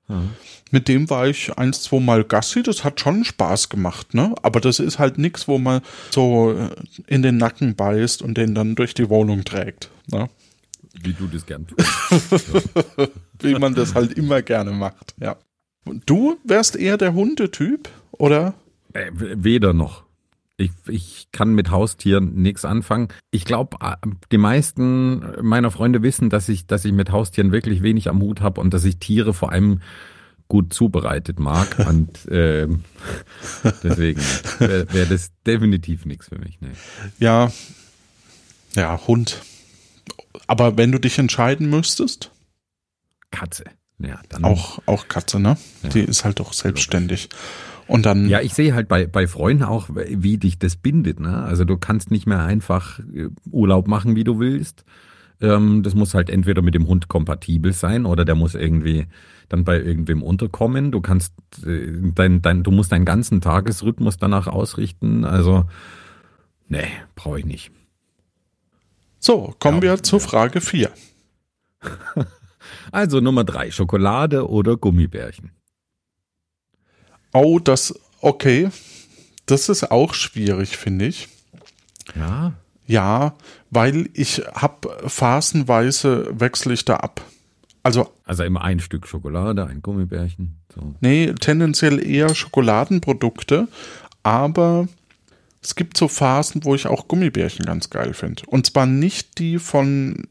mit 0.71 0.87
dem 0.87 1.09
war 1.09 1.27
ich 1.27 1.57
eins, 1.57 1.83
zwei 1.83 1.99
Mal 1.99 2.23
Gassi. 2.23 2.63
Das 2.63 2.83
hat 2.83 2.99
schon 2.99 3.23
Spaß 3.23 3.69
gemacht, 3.69 4.13
ne? 4.13 4.33
Aber 4.41 4.59
das 4.59 4.79
ist 4.79 4.99
halt 4.99 5.17
nichts, 5.17 5.47
wo 5.47 5.57
man 5.57 5.81
so 6.11 6.53
äh, 6.53 6.69
in 7.07 7.21
den 7.21 7.37
Nacken 7.37 7.75
beißt 7.75 8.21
und 8.21 8.37
den 8.37 8.55
dann 8.55 8.75
durch 8.75 8.93
die 8.93 9.09
Wohnung 9.09 9.43
trägt. 9.43 9.89
Ne? 10.11 10.29
Wie 11.01 11.13
du 11.13 11.27
das 11.27 11.45
gern 11.45 11.67
tust. 11.67 11.89
Wie 13.39 13.55
man 13.55 13.75
das 13.75 13.95
halt 13.95 14.13
immer 14.13 14.41
gerne 14.41 14.71
macht, 14.71 15.15
ja. 15.19 15.37
Du 16.05 16.37
wärst 16.43 16.75
eher 16.75 16.97
der 16.97 17.13
Hundetyp, 17.13 17.89
oder? 18.11 18.53
Äh, 18.93 19.11
weder 19.11 19.73
noch. 19.73 20.02
Ich, 20.57 20.71
ich 20.87 21.27
kann 21.31 21.55
mit 21.55 21.71
Haustieren 21.71 22.35
nichts 22.35 22.63
anfangen. 22.63 23.07
Ich 23.31 23.43
glaube, 23.43 23.77
die 24.31 24.37
meisten 24.37 25.25
meiner 25.41 25.71
Freunde 25.71 26.03
wissen, 26.03 26.29
dass 26.29 26.47
ich, 26.47 26.67
dass 26.67 26.85
ich 26.85 26.93
mit 26.93 27.11
Haustieren 27.11 27.51
wirklich 27.51 27.81
wenig 27.81 28.07
am 28.09 28.21
Hut 28.21 28.41
habe 28.41 28.61
und 28.61 28.73
dass 28.73 28.85
ich 28.85 28.97
Tiere 28.97 29.33
vor 29.33 29.51
allem 29.51 29.81
gut 30.47 30.73
zubereitet 30.73 31.39
mag. 31.39 31.79
Und 31.87 32.27
ähm, 32.29 32.83
deswegen 33.81 34.21
wäre 34.59 34.93
wär 34.93 35.05
das 35.07 35.31
definitiv 35.47 36.05
nichts 36.05 36.27
für 36.27 36.37
mich. 36.37 36.59
Nee. 36.61 36.73
Ja, 37.17 37.51
Ja, 38.75 38.99
Hund. 39.07 39.41
Aber 40.47 40.77
wenn 40.77 40.91
du 40.91 40.99
dich 40.99 41.17
entscheiden 41.17 41.69
müsstest, 41.69 42.31
Katze. 43.31 43.63
Ja, 43.99 44.19
dann 44.29 44.43
auch, 44.43 44.79
auch 44.85 45.07
Katze, 45.07 45.39
ne? 45.39 45.57
Ja. 45.83 45.89
Die 45.89 46.01
ist 46.01 46.25
halt 46.25 46.39
doch 46.39 46.53
selbstständig. 46.53 47.29
Und 47.87 48.05
dann, 48.05 48.27
Ja, 48.27 48.41
ich 48.41 48.53
sehe 48.53 48.73
halt 48.73 48.87
bei, 48.87 49.07
bei 49.07 49.27
Freunden 49.27 49.63
auch, 49.63 49.89
wie 49.91 50.37
dich 50.37 50.57
das 50.57 50.75
bindet. 50.75 51.19
Ne? 51.19 51.43
Also 51.43 51.65
du 51.65 51.77
kannst 51.77 52.11
nicht 52.11 52.25
mehr 52.25 52.41
einfach 52.43 52.99
äh, 52.99 53.27
Urlaub 53.51 53.87
machen, 53.87 54.15
wie 54.15 54.23
du 54.23 54.39
willst. 54.39 54.83
Ähm, 55.41 55.83
das 55.83 55.93
muss 55.93 56.13
halt 56.13 56.29
entweder 56.29 56.61
mit 56.61 56.75
dem 56.75 56.87
Hund 56.87 57.07
kompatibel 57.09 57.73
sein 57.73 58.05
oder 58.05 58.23
der 58.25 58.35
muss 58.35 58.55
irgendwie 58.55 59.07
dann 59.49 59.65
bei 59.65 59.79
irgendwem 59.81 60.23
unterkommen. 60.23 60.91
Du 60.91 61.01
kannst 61.01 61.33
äh, 61.65 61.91
dein, 62.15 62.41
dein, 62.41 62.63
du 62.63 62.71
musst 62.71 62.91
deinen 62.91 63.05
ganzen 63.05 63.41
Tagesrhythmus 63.41 64.17
danach 64.17 64.47
ausrichten. 64.47 65.25
Also, 65.25 65.65
nee, 66.69 66.87
brauche 67.15 67.39
ich 67.39 67.45
nicht. 67.45 67.71
so, 69.19 69.53
kommen 69.59 69.77
Ja, 69.77 69.83
wir 69.97 70.03
zur 70.03 70.19
Frage 70.21 70.61
4. 70.61 70.89
Also 72.91 73.19
Nummer 73.19 73.43
drei, 73.43 73.71
Schokolade 73.71 74.49
oder 74.49 74.77
Gummibärchen. 74.77 75.51
Oh, 77.33 77.59
das, 77.59 77.99
okay. 78.21 78.69
Das 79.45 79.69
ist 79.69 79.91
auch 79.91 80.13
schwierig, 80.13 80.77
finde 80.77 81.05
ich. 81.05 81.27
Ja, 82.15 82.53
Ja, 82.85 83.33
weil 83.69 84.09
ich 84.13 84.43
hab 84.53 84.87
phasenweise 85.07 86.27
wechsle 86.39 86.73
ich 86.73 86.85
da 86.85 86.97
ab. 86.97 87.21
Also, 87.81 88.13
also 88.23 88.43
immer 88.43 88.61
ein 88.61 88.79
Stück 88.79 89.07
Schokolade, 89.07 89.65
ein 89.65 89.81
Gummibärchen. 89.81 90.61
So. 90.73 90.95
nee, 91.01 91.33
tendenziell 91.33 92.05
eher 92.05 92.33
Schokoladenprodukte, 92.33 93.67
aber 94.23 94.87
es 95.61 95.75
gibt 95.75 95.97
so 95.97 96.07
Phasen, 96.07 96.63
wo 96.63 96.75
ich 96.75 96.87
auch 96.87 97.07
Gummibärchen 97.07 97.65
ganz 97.65 97.89
geil 97.89 98.13
finde. 98.13 98.43
Und 98.47 98.65
zwar 98.65 98.85
nicht 98.85 99.37
die 99.39 99.59
von 99.59 100.27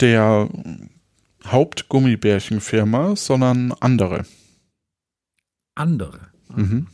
der 0.00 0.48
Hauptgummibärchenfirma, 1.46 3.16
sondern 3.16 3.72
andere. 3.72 4.24
Andere. 5.74 6.20
Mhm. 6.54 6.86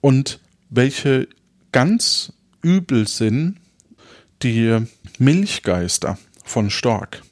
Und 0.00 0.40
welche 0.70 1.28
ganz 1.72 2.32
übel 2.62 3.06
sind, 3.08 3.56
die 4.42 4.78
Milchgeister 5.18 6.18
von 6.44 6.70
Stork. 6.70 7.22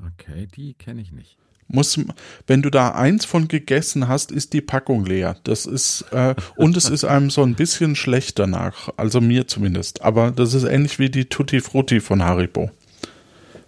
Okay, 0.00 0.46
die 0.54 0.74
kenne 0.74 1.00
ich 1.00 1.12
nicht. 1.12 1.36
Muss, 1.70 2.00
wenn 2.46 2.62
du 2.62 2.70
da 2.70 2.92
eins 2.92 3.26
von 3.26 3.46
gegessen 3.46 4.08
hast, 4.08 4.32
ist 4.32 4.54
die 4.54 4.62
Packung 4.62 5.04
leer. 5.04 5.36
Das 5.44 5.66
ist, 5.66 6.06
äh, 6.12 6.34
und 6.56 6.78
es 6.78 6.88
ist 6.88 7.04
einem 7.04 7.28
so 7.28 7.42
ein 7.42 7.56
bisschen 7.56 7.94
schlecht 7.94 8.38
danach. 8.38 8.88
Also 8.96 9.20
mir 9.20 9.46
zumindest. 9.46 10.00
Aber 10.00 10.30
das 10.30 10.54
ist 10.54 10.64
ähnlich 10.64 10.98
wie 10.98 11.10
die 11.10 11.26
Tutti 11.26 11.60
Frutti 11.60 12.00
von 12.00 12.24
Haribo. 12.24 12.70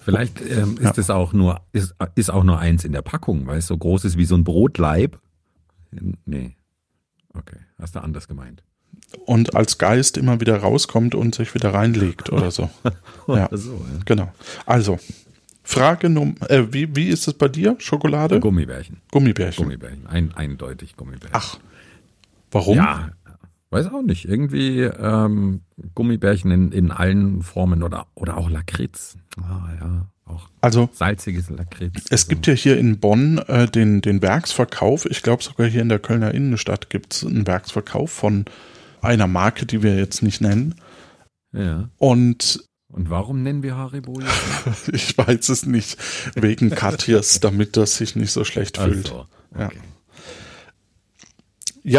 Vielleicht 0.01 0.41
ähm, 0.41 0.77
ist 0.79 0.83
Ja. 0.83 0.93
es 0.97 1.11
auch 1.11 1.33
nur, 1.33 1.61
ist, 1.73 1.95
ist 2.15 2.31
auch 2.31 2.45
nur 2.45 2.59
eins 2.59 2.85
in 2.85 2.93
der 2.93 3.03
Packung, 3.03 3.47
weil 3.47 3.59
es 3.59 3.67
so 3.67 3.77
groß 3.77 4.05
ist 4.05 4.17
wie 4.17 4.25
so 4.25 4.35
ein 4.35 4.45
Brotleib. 4.45 5.19
Nee. 6.25 6.57
Okay, 7.35 7.57
hast 7.79 7.95
du 7.95 8.01
anders 8.03 8.27
gemeint. 8.29 8.63
Und 9.27 9.55
als 9.57 9.79
Geist 9.79 10.17
immer 10.17 10.41
wieder 10.41 10.57
rauskommt 10.59 11.15
und 11.15 11.35
sich 11.35 11.55
wieder 11.55 11.75
reinlegt 11.75 12.31
oder 12.33 12.51
so. 12.51 12.71
Ja. 13.29 13.49
So, 13.53 13.73
ja. 13.75 14.01
Genau. 14.07 14.33
Also, 14.67 14.99
Frage 15.63 16.09
Nummer, 16.09 16.35
äh, 16.51 16.73
wie, 16.73 16.97
wie 16.97 17.09
ist 17.09 17.29
es 17.29 17.35
bei 17.35 17.47
dir? 17.49 17.77
Schokolade? 17.79 18.41
Gummibärchen. 18.41 18.97
Gummibärchen. 19.13 19.65
Gummibärchen. 19.65 20.07
Ein, 20.09 20.35
eindeutig 20.35 20.97
Gummibärchen. 20.97 21.31
Ach, 21.33 21.59
warum? 22.51 22.77
Ja, 22.77 23.11
weiß 23.71 23.87
auch 23.89 24.03
nicht. 24.03 24.27
Irgendwie 24.27 24.83
ähm, 24.83 25.63
Gummibärchen 25.95 26.51
in, 26.51 26.73
in 26.73 26.91
allen 26.91 27.43
Formen 27.43 27.83
oder, 27.83 28.07
oder 28.15 28.37
auch 28.37 28.51
Lakritz. 28.51 29.17
Ah 29.41 29.69
ja, 29.81 30.07
auch 30.25 30.49
Also 30.61 30.89
salziges 30.93 31.51
Lakritz. 31.51 32.07
es 32.11 32.29
gibt 32.29 32.47
ja 32.47 32.55
hier 32.55 32.79
in 32.79 32.99
Bonn 32.99 33.39
äh, 33.39 33.67
den, 33.69 34.01
den 34.01 34.23
Werksverkauf. 34.23 35.07
Ich 35.07 35.23
glaube 35.23 35.43
sogar 35.43 35.67
hier 35.67 35.83
in 35.83 35.89
der 35.89 35.99
Kölner 35.99 36.35
Innenstadt 36.35 36.91
gibt 36.91 37.15
es 37.15 37.25
einen 37.25 37.47
Werksverkauf 37.47 38.11
von 38.11 38.45
einer 39.03 39.27
Marke, 39.27 39.67
die 39.67 39.83
wir 39.83 39.97
jetzt 39.97 40.23
nicht 40.23 40.41
nennen. 40.41 40.75
Ja. 41.53 41.89
Und 41.97 42.65
Und 42.93 43.11
warum 43.11 43.43
nennen 43.43 43.63
wir 43.63 43.77
Haribo 43.77 44.21
ich 44.93 45.17
weiß 45.17 45.49
es 45.49 45.65
nicht, 45.67 45.97
wegen 46.35 46.71
Katjes, 46.71 47.41
damit 47.41 47.77
das 47.77 47.97
sich 47.97 48.17
nicht 48.17 48.33
so 48.33 48.45
schlecht 48.45 48.79
fühlt. 48.79 49.11
Also, 49.11 49.27
okay. 49.55 49.77
Ja, 49.77 49.83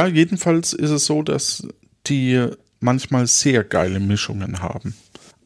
jedenfalls 0.07 0.73
ist 0.73 0.89
es 0.89 1.05
so, 1.05 1.21
dass 1.23 1.67
die 2.07 2.47
manchmal 2.79 3.27
sehr 3.27 3.63
geile 3.63 3.99
Mischungen 3.99 4.61
haben. 4.61 4.95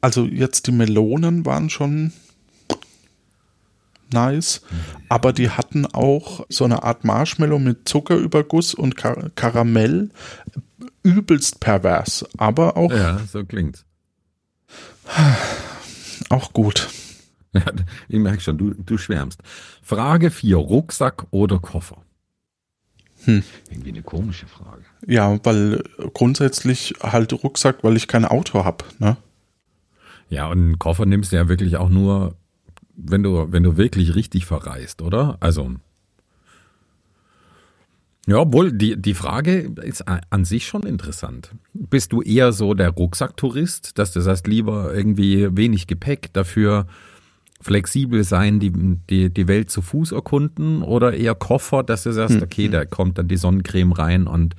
Also 0.02 0.26
jetzt 0.26 0.68
die 0.68 0.72
Melonen 0.72 1.46
waren 1.46 1.70
schon 1.70 2.14
nice, 4.12 4.62
aber 5.10 5.34
die 5.34 5.50
hatten 5.50 5.86
auch 5.88 6.46
so 6.48 6.64
eine 6.64 6.84
Art 6.84 7.04
Marshmallow 7.04 7.60
mit 7.60 7.90
Zuckerüberguss 7.90 8.74
und 8.76 8.96
Kar 8.96 9.32
Karamell. 9.36 10.12
Übelst 11.02 11.60
pervers, 11.60 12.26
aber 12.38 12.78
auch, 12.78 12.92
Ja, 12.92 13.20
so 13.32 13.44
klingt's. 13.46 13.86
auch 16.30 16.54
gut. 16.54 16.90
Ja, 17.54 17.64
ich 18.08 18.20
merke 18.20 18.42
schon, 18.42 18.58
du, 18.58 18.74
du 18.74 18.98
schwärmst. 18.98 19.42
Frage 19.82 20.32
4, 20.32 20.56
Rucksack 20.58 21.26
oder 21.32 21.60
Koffer? 21.60 22.05
Hm. 23.26 23.44
Irgendwie 23.70 23.90
eine 23.90 24.04
komische 24.04 24.48
Frage. 24.48 24.84
Ja, 25.06 25.40
weil 25.44 25.84
grundsätzlich 26.14 26.94
halt 27.02 27.34
Rucksack, 27.34 27.84
weil 27.84 27.98
ich 27.98 28.08
kein 28.08 28.26
Auto 28.26 28.64
hab. 28.64 28.86
Ne? 29.00 29.18
Ja, 30.30 30.48
und 30.48 30.60
einen 30.60 30.80
Koffer 30.80 31.06
nimmst 31.06 31.32
du 31.32 31.36
ja 31.36 31.50
wirklich 31.50 31.78
auch 31.78 31.90
nur, 31.90 32.36
wenn 32.96 33.24
du, 33.24 33.52
wenn 33.52 33.64
du 33.64 33.78
wirklich 33.78 34.16
richtig 34.16 34.46
verreist, 34.46 35.02
oder? 35.02 35.38
Also. 35.40 35.72
Ja, 38.28 38.38
obwohl, 38.38 38.72
die, 38.72 39.00
die 39.00 39.14
Frage 39.14 39.72
ist 39.84 40.04
an 40.08 40.46
sich 40.46 40.66
schon 40.66 40.84
interessant. 40.84 41.52
Bist 41.74 42.12
du 42.12 42.24
eher 42.24 42.54
so 42.54 42.74
der 42.74 42.90
Rucksacktourist, 42.90 44.00
dass 44.00 44.14
du 44.14 44.22
sagst, 44.22 44.48
lieber 44.48 44.94
irgendwie 44.94 45.56
wenig 45.56 45.86
Gepäck, 45.86 46.34
dafür 46.34 46.88
flexibel 47.66 48.24
sein, 48.24 48.60
die, 48.60 48.72
die, 49.10 49.34
die 49.34 49.48
Welt 49.48 49.72
zu 49.72 49.82
Fuß 49.82 50.12
erkunden 50.12 50.84
oder 50.84 51.14
eher 51.16 51.34
Koffer, 51.34 51.82
dass 51.82 52.04
du 52.04 52.12
sagst, 52.12 52.40
okay, 52.40 52.70
da 52.70 52.86
kommt 52.86 53.18
dann 53.18 53.28
die 53.28 53.38
Sonnencreme 53.38 53.92
rein 53.92 54.28
und 54.28 54.56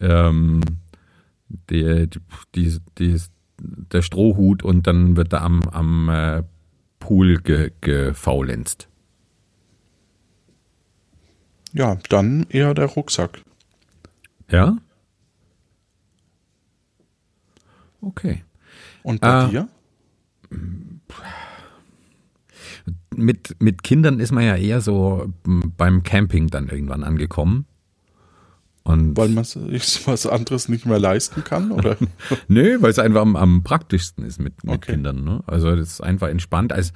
ähm, 0.00 0.60
die, 1.70 2.08
die, 2.54 2.78
die, 2.98 3.20
der 3.58 4.02
Strohhut 4.02 4.62
und 4.62 4.86
dann 4.86 5.16
wird 5.16 5.32
da 5.32 5.42
am, 5.42 5.64
am 5.70 6.08
äh, 6.08 6.42
Pool 7.00 7.38
ge, 7.38 7.72
gefaulenzt. 7.80 8.86
Ja, 11.72 11.98
dann 12.08 12.46
eher 12.48 12.74
der 12.74 12.86
Rucksack. 12.86 13.42
Ja? 14.48 14.76
Okay. 18.00 18.44
Und 19.02 19.20
bei 19.20 19.28
Ah. 19.28 19.48
dir? 19.48 19.68
Mit, 23.14 23.56
mit 23.60 23.82
Kindern 23.82 24.20
ist 24.20 24.32
man 24.32 24.44
ja 24.44 24.56
eher 24.56 24.80
so 24.80 25.32
m, 25.46 25.72
beim 25.76 26.02
Camping 26.02 26.48
dann 26.48 26.68
irgendwann 26.68 27.02
angekommen. 27.04 27.66
Und 28.84 29.16
Weil 29.16 29.30
man 29.30 29.42
sich 29.42 30.06
was 30.06 30.26
anderes 30.26 30.68
nicht 30.68 30.86
mehr 30.86 31.00
leisten 31.00 31.42
kann, 31.42 31.72
oder? 31.72 31.96
Nö, 32.48 32.78
weil 32.80 32.90
es 32.90 33.00
einfach 33.00 33.22
am, 33.22 33.34
am 33.34 33.64
praktischsten 33.64 34.24
ist 34.24 34.38
mit, 34.38 34.62
mit 34.62 34.74
Okay. 34.76 34.92
Kindern. 34.92 35.24
Ne? 35.24 35.42
Also 35.46 35.74
das 35.74 35.94
ist 35.94 36.00
einfach 36.02 36.28
entspannt, 36.28 36.72
als 36.72 36.92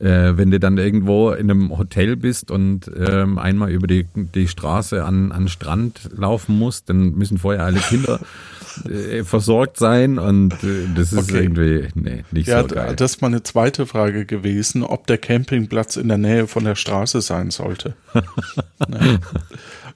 äh, 0.00 0.36
wenn 0.36 0.50
du 0.50 0.58
dann 0.58 0.76
irgendwo 0.78 1.30
in 1.30 1.48
einem 1.50 1.76
Hotel 1.78 2.16
bist 2.16 2.50
und 2.50 2.90
ähm, 2.96 3.38
einmal 3.38 3.70
über 3.70 3.86
die, 3.86 4.06
die 4.14 4.48
Straße 4.48 5.04
an, 5.04 5.30
an 5.30 5.42
den 5.42 5.48
Strand 5.48 6.10
laufen 6.16 6.58
musst, 6.58 6.88
dann 6.88 7.12
müssen 7.12 7.38
vorher 7.38 7.64
alle 7.64 7.78
Kinder 7.78 8.18
äh, 8.88 9.24
versorgt 9.24 9.78
sein 9.78 10.18
und 10.18 10.52
äh, 10.64 10.86
das 10.94 11.12
ist 11.12 11.30
Okay. 11.30 11.42
irgendwie 11.42 11.88
nee, 11.94 12.24
nicht 12.30 12.48
Ja, 12.48 12.62
so 12.62 12.68
geil. 12.68 12.94
das 12.96 13.12
ist 13.12 13.22
meine 13.22 13.42
zweite 13.42 13.86
Frage 13.86 14.26
gewesen, 14.26 14.82
ob 14.82 15.06
der 15.06 15.18
Campingplatz 15.18 15.96
in 15.96 16.08
der 16.08 16.18
Nähe 16.18 16.46
von 16.46 16.64
der 16.64 16.74
Straße 16.74 17.20
sein 17.20 17.50
sollte. 17.50 17.94
ja. 18.14 18.22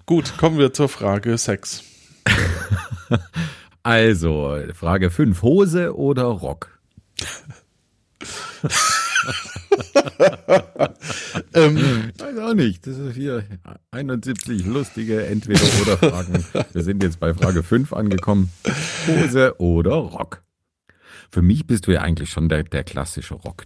Gut, 0.07 0.37
kommen 0.37 0.59
wir 0.59 0.73
zur 0.73 0.89
Frage 0.89 1.37
6. 1.39 1.83
Also, 3.87 4.57
Frage 4.73 5.11
5, 5.11 5.43
Hose 5.43 5.95
oder 5.95 6.23
Rock? 6.25 6.71
Ähm, 11.55 12.11
Weiß 12.19 12.39
auch 12.39 12.55
nicht. 12.55 12.87
Das 12.87 12.99
ist 12.99 13.15
hier 13.15 13.45
71 13.93 14.67
lustige 14.67 15.25
Entweder-Oder-Fragen. 15.27 16.45
Wir 16.73 16.83
sind 16.83 17.03
jetzt 17.03 17.21
bei 17.21 17.33
Frage 17.35 17.63
5 17.63 17.93
angekommen. 17.93 18.51
Hose 19.07 19.55
oder 19.61 19.95
Rock? 19.95 20.43
Für 21.31 21.43
mich 21.43 21.67
bist 21.67 21.87
du 21.87 21.93
ja 21.93 22.01
eigentlich 22.01 22.31
schon 22.31 22.49
der, 22.49 22.63
der 22.65 22.85
klassische 22.85 23.35
Rock. 23.35 23.65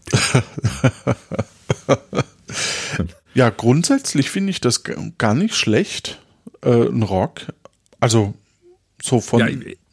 ja, 3.35 3.51
grundsätzlich 3.51 4.31
finde 4.31 4.51
ich 4.51 4.61
das 4.61 4.83
gar 5.19 5.35
nicht 5.35 5.55
schlecht, 5.55 6.21
äh, 6.63 6.71
ein 6.89 7.03
Rock. 7.03 7.53
Also 8.01 8.35
So 9.03 9.21
von, 9.21 9.41
Ja, 9.41 9.49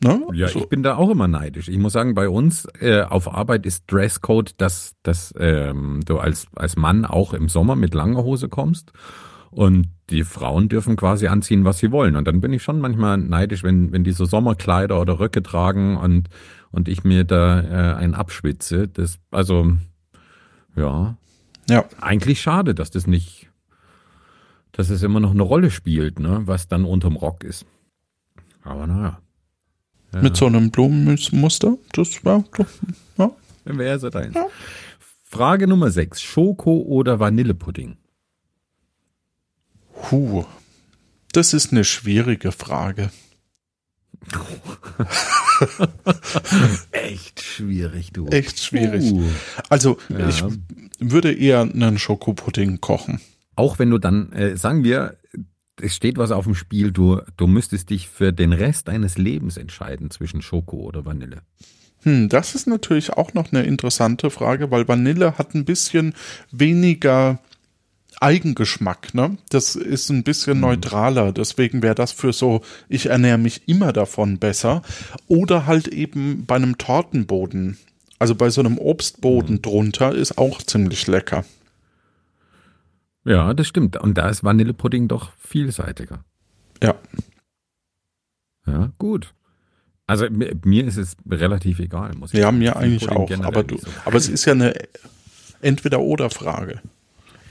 ne? 0.07 0.27
Ja, 0.33 0.47
so. 0.47 0.59
ich 0.59 0.69
bin 0.69 0.83
da 0.83 0.95
auch 0.95 1.09
immer 1.09 1.27
neidisch. 1.27 1.67
Ich 1.67 1.77
muss 1.77 1.93
sagen, 1.93 2.15
bei 2.15 2.29
uns 2.29 2.67
äh, 2.79 3.01
auf 3.01 3.33
Arbeit 3.33 3.65
ist 3.65 3.91
Dresscode, 3.91 4.53
dass, 4.57 4.95
dass 5.03 5.33
ähm, 5.37 6.01
du 6.05 6.19
als, 6.19 6.47
als 6.55 6.75
Mann 6.75 7.05
auch 7.05 7.33
im 7.33 7.49
Sommer 7.49 7.75
mit 7.75 7.93
langer 7.93 8.23
Hose 8.23 8.49
kommst 8.49 8.93
und 9.51 9.87
die 10.09 10.23
Frauen 10.23 10.69
dürfen 10.69 10.97
quasi 10.97 11.27
anziehen, 11.27 11.65
was 11.65 11.79
sie 11.79 11.91
wollen. 11.91 12.15
Und 12.15 12.27
dann 12.27 12.41
bin 12.41 12.53
ich 12.53 12.61
schon 12.61 12.79
manchmal 12.79 13.17
neidisch, 13.17 13.63
wenn, 13.63 13.91
wenn 13.91 14.03
die 14.03 14.11
so 14.11 14.25
Sommerkleider 14.25 14.99
oder 14.99 15.19
Röcke 15.19 15.41
tragen 15.41 15.97
und, 15.97 16.29
und 16.71 16.87
ich 16.87 17.03
mir 17.03 17.23
da 17.23 17.61
äh, 17.61 17.95
einen 17.95 18.13
abschwitze. 18.13 18.87
Das, 18.87 19.17
also, 19.31 19.77
ja, 20.75 21.15
ja. 21.69 21.85
eigentlich 21.99 22.41
schade, 22.41 22.75
dass 22.75 22.91
das 22.91 23.07
nicht, 23.07 23.49
dass 24.73 24.89
es 24.89 25.01
immer 25.03 25.21
noch 25.21 25.31
eine 25.31 25.43
Rolle 25.43 25.71
spielt, 25.71 26.19
ne, 26.19 26.41
was 26.45 26.67
dann 26.67 26.83
unterm 26.83 27.15
Rock 27.15 27.43
ist. 27.43 27.65
Aber 28.63 28.87
naja. 28.87 29.19
Ja. 30.15 30.21
Mit 30.21 30.37
so 30.37 30.45
einem 30.45 30.71
Blumenmuster. 30.71 31.77
Das 31.91 32.23
war 32.23 32.45
doch, 32.55 32.65
ja. 33.17 33.31
Wer 33.65 33.95
ist 33.95 34.03
er 34.03 34.11
deins? 34.11 34.33
Frage 35.23 35.67
Nummer 35.67 35.91
6. 35.91 36.21
Schoko 36.21 36.77
oder 36.83 37.19
Vanillepudding? 37.19 37.97
Huh. 40.09 40.45
Das 41.33 41.53
ist 41.53 41.73
eine 41.73 41.83
schwierige 41.83 42.53
Frage. 42.53 43.09
Echt 46.91 47.41
schwierig, 47.41 48.11
du. 48.13 48.27
Echt 48.27 48.59
schwierig. 48.59 49.11
Uh. 49.11 49.23
Also, 49.69 49.97
Ja. 50.09 50.29
ich 50.29 50.43
würde 50.99 51.33
eher 51.33 51.61
einen 51.61 51.99
Schokopudding 51.99 52.79
kochen. 52.79 53.19
Auch 53.55 53.79
wenn 53.79 53.89
du 53.89 53.97
dann, 53.97 54.31
äh, 54.33 54.55
sagen 54.57 54.83
wir, 54.83 55.17
es 55.81 55.95
steht 55.95 56.17
was 56.17 56.31
auf 56.31 56.45
dem 56.45 56.55
Spiel, 56.55 56.91
du, 56.91 57.21
du 57.37 57.47
müsstest 57.47 57.89
dich 57.89 58.07
für 58.07 58.31
den 58.31 58.53
Rest 58.53 58.87
deines 58.87 59.17
Lebens 59.17 59.57
entscheiden 59.57 60.09
zwischen 60.11 60.41
Schoko 60.41 60.77
oder 60.77 61.05
Vanille. 61.05 61.41
Hm, 62.03 62.29
das 62.29 62.55
ist 62.55 62.67
natürlich 62.67 63.13
auch 63.13 63.33
noch 63.33 63.51
eine 63.51 63.63
interessante 63.63 64.29
Frage, 64.29 64.71
weil 64.71 64.87
Vanille 64.87 65.37
hat 65.37 65.53
ein 65.53 65.65
bisschen 65.65 66.13
weniger 66.51 67.39
Eigengeschmack, 68.21 69.13
ne? 69.13 69.37
Das 69.49 69.75
ist 69.75 70.09
ein 70.09 70.23
bisschen 70.23 70.61
neutraler, 70.61 71.33
deswegen 71.33 71.83
wäre 71.83 71.95
das 71.95 72.11
für 72.13 72.31
so, 72.31 72.61
ich 72.87 73.07
ernähre 73.07 73.37
mich 73.37 73.67
immer 73.67 73.91
davon 73.91 74.37
besser. 74.37 74.83
Oder 75.27 75.65
halt 75.65 75.89
eben 75.89 76.45
bei 76.45 76.55
einem 76.55 76.77
Tortenboden. 76.77 77.77
Also 78.17 78.35
bei 78.35 78.49
so 78.49 78.61
einem 78.61 78.77
Obstboden 78.77 79.61
drunter 79.61 80.15
ist 80.15 80.37
auch 80.37 80.61
ziemlich 80.61 81.07
lecker. 81.07 81.43
Ja, 83.25 83.53
das 83.53 83.67
stimmt. 83.67 83.97
Und 83.97 84.17
da 84.17 84.29
ist 84.29 84.43
Vanillepudding 84.43 85.07
doch 85.07 85.31
vielseitiger. 85.37 86.23
Ja. 86.81 86.95
Ja, 88.67 88.91
gut. 88.97 89.33
Also 90.07 90.29
mir, 90.29 90.55
mir 90.63 90.85
ist 90.85 90.97
es 90.97 91.17
relativ 91.29 91.79
egal, 91.79 92.13
muss 92.15 92.33
ich 92.33 92.39
Ja, 92.39 92.45
sagen. 92.45 92.59
mir 92.59 92.69
Ich 92.69 92.77
finde 93.03 93.11
eigentlich 93.11 93.39
auch. 93.39 93.43
Aber, 93.45 93.63
du, 93.63 93.77
so 93.77 93.87
aber 94.05 94.17
es 94.17 94.29
ist 94.29 94.45
ja 94.45 94.53
eine 94.53 94.73
Entweder-Oder-Frage. 95.61 96.81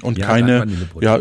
Und 0.02 0.18
Ja, 0.18 0.26
keine, 0.26 0.66
ja, 1.00 1.18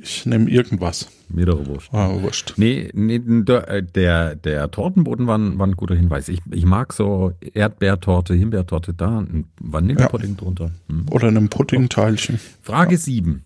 ich, 0.00 0.26
nehme 0.26 0.50
irgendwas. 0.50 1.08
mir 1.28 1.46
doch 1.46 1.64
wurscht. 1.66 1.94
Ah, 1.94 2.10
wurscht. 2.20 2.54
Nee, 2.56 2.90
nee 2.92 3.20
der, 3.22 3.68
äh, 3.68 3.82
der, 3.82 4.34
der 4.34 4.70
Tortenboden 4.70 5.26
war 5.26 5.38
ein, 5.38 5.58
war 5.58 5.66
ein 5.66 5.76
guter 5.76 5.94
Hinweis. 5.94 6.28
Ich, 6.28 6.40
ich 6.50 6.64
mag 6.64 6.92
so 6.92 7.32
Erdbeertorte, 7.54 8.34
Himbeertorte, 8.34 8.94
da 8.94 9.18
ein 9.20 9.46
Vanillepudding 9.60 10.36
drunter. 10.36 10.72
Hm. 10.88 11.06
Oder 11.10 11.28
einem 11.28 11.48
Puddingteilchen. 11.48 12.40
Frage 12.62 12.98
7. 12.98 13.44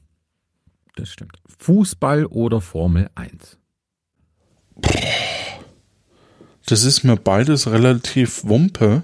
Das 0.97 1.11
stimmt. 1.11 1.41
Fußball 1.59 2.27
oder 2.27 2.61
Formel 2.61 3.11
1? 3.15 3.59
Das 6.67 6.85
ist 6.85 7.05
mir 7.05 7.17
beides 7.17 7.71
relativ 7.71 8.45
Wumpe. 8.45 9.03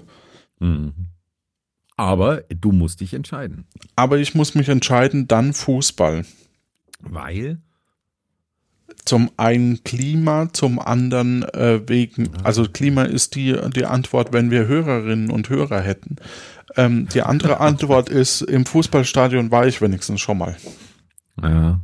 Mhm. 0.59 0.93
Aber 1.97 2.43
du 2.49 2.71
musst 2.71 3.01
dich 3.01 3.13
entscheiden. 3.13 3.65
Aber 3.95 4.19
ich 4.19 4.35
muss 4.35 4.55
mich 4.55 4.69
entscheiden, 4.69 5.27
dann 5.27 5.53
Fußball. 5.53 6.25
Weil? 6.99 7.59
Zum 9.03 9.31
einen 9.37 9.83
Klima, 9.83 10.51
zum 10.53 10.79
anderen 10.79 11.43
äh, 11.43 11.81
wegen, 11.87 12.29
also 12.43 12.65
Klima 12.65 13.03
ist 13.03 13.35
die, 13.35 13.57
die 13.75 13.85
Antwort, 13.85 14.33
wenn 14.33 14.51
wir 14.51 14.67
Hörerinnen 14.67 15.29
und 15.31 15.49
Hörer 15.49 15.81
hätten. 15.81 16.17
Ähm, 16.75 17.07
die 17.13 17.21
andere 17.21 17.59
Antwort 17.59 18.09
ist, 18.09 18.41
im 18.41 18.65
Fußballstadion 18.65 19.49
war 19.49 19.65
ich 19.65 19.81
wenigstens 19.81 20.21
schon 20.21 20.37
mal. 20.37 20.55
Ja. 21.41 21.81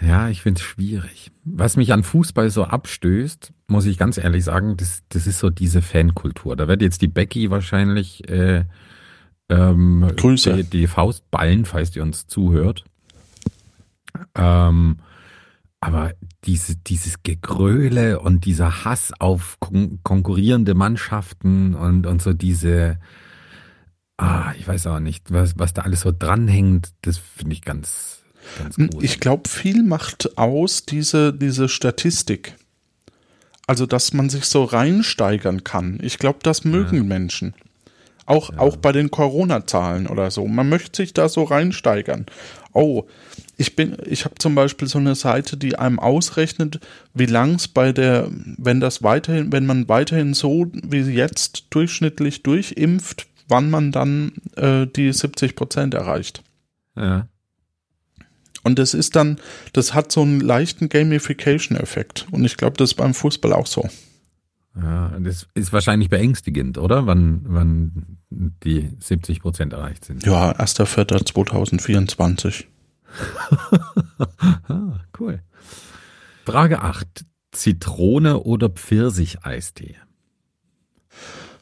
Ja, 0.00 0.28
ich 0.28 0.42
finde 0.42 0.60
es 0.60 0.66
schwierig. 0.66 1.32
Was 1.44 1.76
mich 1.76 1.92
an 1.92 2.02
Fußball 2.02 2.50
so 2.50 2.64
abstößt, 2.64 3.52
muss 3.66 3.86
ich 3.86 3.96
ganz 3.96 4.18
ehrlich 4.18 4.44
sagen, 4.44 4.76
das, 4.76 5.02
das 5.08 5.26
ist 5.26 5.38
so 5.38 5.48
diese 5.48 5.80
Fankultur. 5.80 6.54
Da 6.54 6.68
wird 6.68 6.82
jetzt 6.82 7.00
die 7.00 7.08
Becky 7.08 7.50
wahrscheinlich 7.50 8.28
äh, 8.28 8.64
ähm, 9.48 10.12
Grüße. 10.16 10.54
Die, 10.54 10.64
die 10.64 10.86
Faust 10.86 11.30
ballen, 11.30 11.64
falls 11.64 11.96
ihr 11.96 12.02
uns 12.02 12.26
zuhört. 12.26 12.84
Ähm, 14.34 14.98
aber 15.80 16.12
diese, 16.44 16.76
dieses 16.76 17.22
Gegröle 17.22 18.20
und 18.20 18.44
dieser 18.44 18.84
Hass 18.84 19.12
auf 19.18 19.58
kon 19.60 20.00
konkurrierende 20.02 20.74
Mannschaften 20.74 21.74
und, 21.74 22.06
und 22.06 22.22
so 22.22 22.32
diese, 22.32 22.98
ah, 24.16 24.52
ich 24.58 24.66
weiß 24.66 24.86
auch 24.88 25.00
nicht, 25.00 25.32
was, 25.32 25.58
was 25.58 25.74
da 25.74 25.82
alles 25.82 26.00
so 26.00 26.12
dranhängt, 26.16 26.92
das 27.02 27.18
finde 27.18 27.52
ich 27.54 27.62
ganz. 27.62 28.24
Ich 29.00 29.20
glaube, 29.20 29.48
viel 29.48 29.82
macht 29.82 30.38
aus 30.38 30.84
diese, 30.84 31.32
diese 31.32 31.68
Statistik. 31.68 32.56
Also, 33.66 33.86
dass 33.86 34.12
man 34.12 34.30
sich 34.30 34.44
so 34.44 34.64
reinsteigern 34.64 35.64
kann. 35.64 35.98
Ich 36.02 36.18
glaube, 36.18 36.38
das 36.42 36.64
mögen 36.64 37.08
Menschen. 37.08 37.54
Auch, 38.26 38.56
auch 38.56 38.76
bei 38.76 38.90
den 38.90 39.10
Corona-Zahlen 39.10 40.08
oder 40.08 40.32
so. 40.32 40.46
Man 40.46 40.68
möchte 40.68 41.02
sich 41.02 41.14
da 41.14 41.28
so 41.28 41.44
reinsteigern. 41.44 42.26
Oh, 42.72 43.04
ich 43.56 43.76
bin, 43.76 43.96
ich 44.04 44.24
habe 44.24 44.34
zum 44.38 44.54
Beispiel 44.54 44.88
so 44.88 44.98
eine 44.98 45.14
Seite, 45.14 45.56
die 45.56 45.78
einem 45.78 46.00
ausrechnet, 46.00 46.80
wie 47.14 47.26
lang 47.26 47.54
es 47.54 47.68
bei 47.68 47.92
der, 47.92 48.28
wenn 48.58 48.80
das 48.80 49.02
weiterhin, 49.02 49.52
wenn 49.52 49.64
man 49.64 49.88
weiterhin 49.88 50.34
so 50.34 50.66
wie 50.72 51.00
jetzt 51.00 51.66
durchschnittlich 51.70 52.42
durchimpft, 52.42 53.28
wann 53.48 53.70
man 53.70 53.92
dann 53.92 54.32
äh, 54.56 54.86
die 54.86 55.12
70 55.12 55.54
Prozent 55.54 55.94
erreicht. 55.94 56.42
ja. 56.96 57.28
Und 58.66 58.78
das 58.80 58.94
ist 58.94 59.14
dann, 59.14 59.38
das 59.72 59.94
hat 59.94 60.10
so 60.10 60.22
einen 60.22 60.40
leichten 60.40 60.88
Gamification-Effekt. 60.88 62.26
Und 62.32 62.44
ich 62.44 62.56
glaube, 62.56 62.76
das 62.76 62.90
ist 62.90 62.96
beim 62.96 63.14
Fußball 63.14 63.52
auch 63.52 63.68
so. 63.68 63.88
Ja, 64.74 65.16
das 65.20 65.46
ist 65.54 65.72
wahrscheinlich 65.72 66.08
beängstigend, 66.08 66.76
oder? 66.76 67.06
Wann, 67.06 67.42
wann 67.44 68.18
die 68.28 68.90
70 68.98 69.40
Prozent 69.40 69.72
erreicht 69.72 70.04
sind. 70.04 70.26
Ja, 70.26 70.50
1.4.2024. 70.50 72.64
Ah, 74.68 74.98
cool. 75.20 75.42
Frage 76.44 76.82
8. 76.82 77.24
Zitrone 77.52 78.40
oder 78.40 78.68
Pfirsicheistee? 78.68 79.94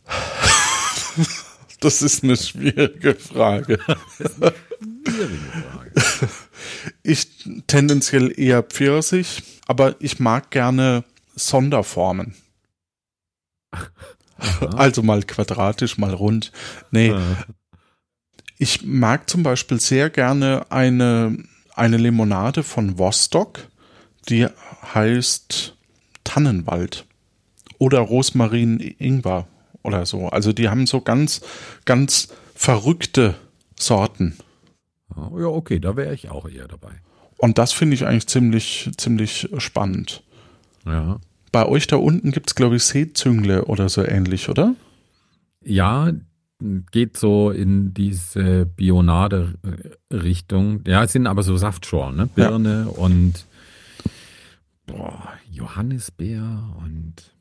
Das 1.85 2.01
ist 2.01 2.25
eine 2.25 2.35
schwierige 2.39 3.15
Frage. 3.15 3.79
Schwierige 5.07 5.51
Frage. 5.71 6.31
Ich 7.03 7.29
tendenziell 7.67 8.33
eher 8.41 8.63
Pfirsich, 8.63 9.43
aber 9.67 9.95
ich 9.99 10.19
mag 10.19 10.51
gerne 10.51 11.05
Sonderformen. 11.37 12.37
Also 14.75 15.03
mal 15.03 15.25
quadratisch, 15.25 15.99
mal 15.99 16.15
rund. 16.15 16.53
Nee, 16.91 17.15
ich 18.57 18.83
mag 18.83 19.29
zum 19.29 19.43
Beispiel 19.43 19.79
sehr 19.79 20.09
gerne 20.09 20.65
eine, 20.71 21.37
eine 21.75 21.99
Limonade 21.99 22.63
von 22.63 22.99
Vostok, 22.99 23.69
die 24.31 24.47
heißt 24.95 25.77
Tannenwald 26.25 27.05
oder 27.77 27.99
Rosmarin 27.99 28.81
Ingwer 28.81 29.47
oder 29.85 30.07
so. 30.07 30.29
Also 30.29 30.53
die 30.53 30.69
haben 30.69 30.87
so 30.87 31.01
ganz, 31.01 31.43
ganz 31.85 32.29
verrückte 32.55 33.35
Sorten. 33.79 34.37
Ja, 35.17 35.47
okay, 35.47 35.79
da 35.79 35.97
wäre 35.97 36.15
ich 36.15 36.31
auch 36.31 36.49
eher 36.49 36.67
dabei. 36.67 37.01
Und 37.37 37.59
das 37.59 37.73
finde 37.73 37.95
ich 37.95 38.07
eigentlich 38.07 38.27
ziemlich, 38.27 38.91
ziemlich 38.97 39.49
spannend. 39.59 40.25
Ja. 40.87 41.21
Bei 41.53 41.67
euch 41.67 41.87
da 41.87 41.97
unten 41.97 42.33
gibt 42.33 42.51
es, 42.51 42.55
glaube 42.55 42.77
ich, 42.77 42.85
Seezüngle 42.85 43.67
oder 43.67 43.89
so 43.89 44.03
ähnlich, 44.03 44.49
oder? 44.49 44.75
Ja, 45.63 46.11
geht 46.91 47.17
so 47.17 47.51
in 47.51 47.95
diese 47.95 48.67
Bionade-Richtung. 48.67 50.81
Ja, 50.87 51.05
es 51.05 51.13
sind 51.13 51.27
aber 51.27 51.43
so 51.43 51.57
Saftschorlen, 51.57 52.17
ne? 52.17 52.29
Ja. 52.37 52.49
Birne 52.49 52.89
und 52.89 53.47
boah, 54.87 55.33
Johannisbeer 55.51 56.75
und 56.79 57.35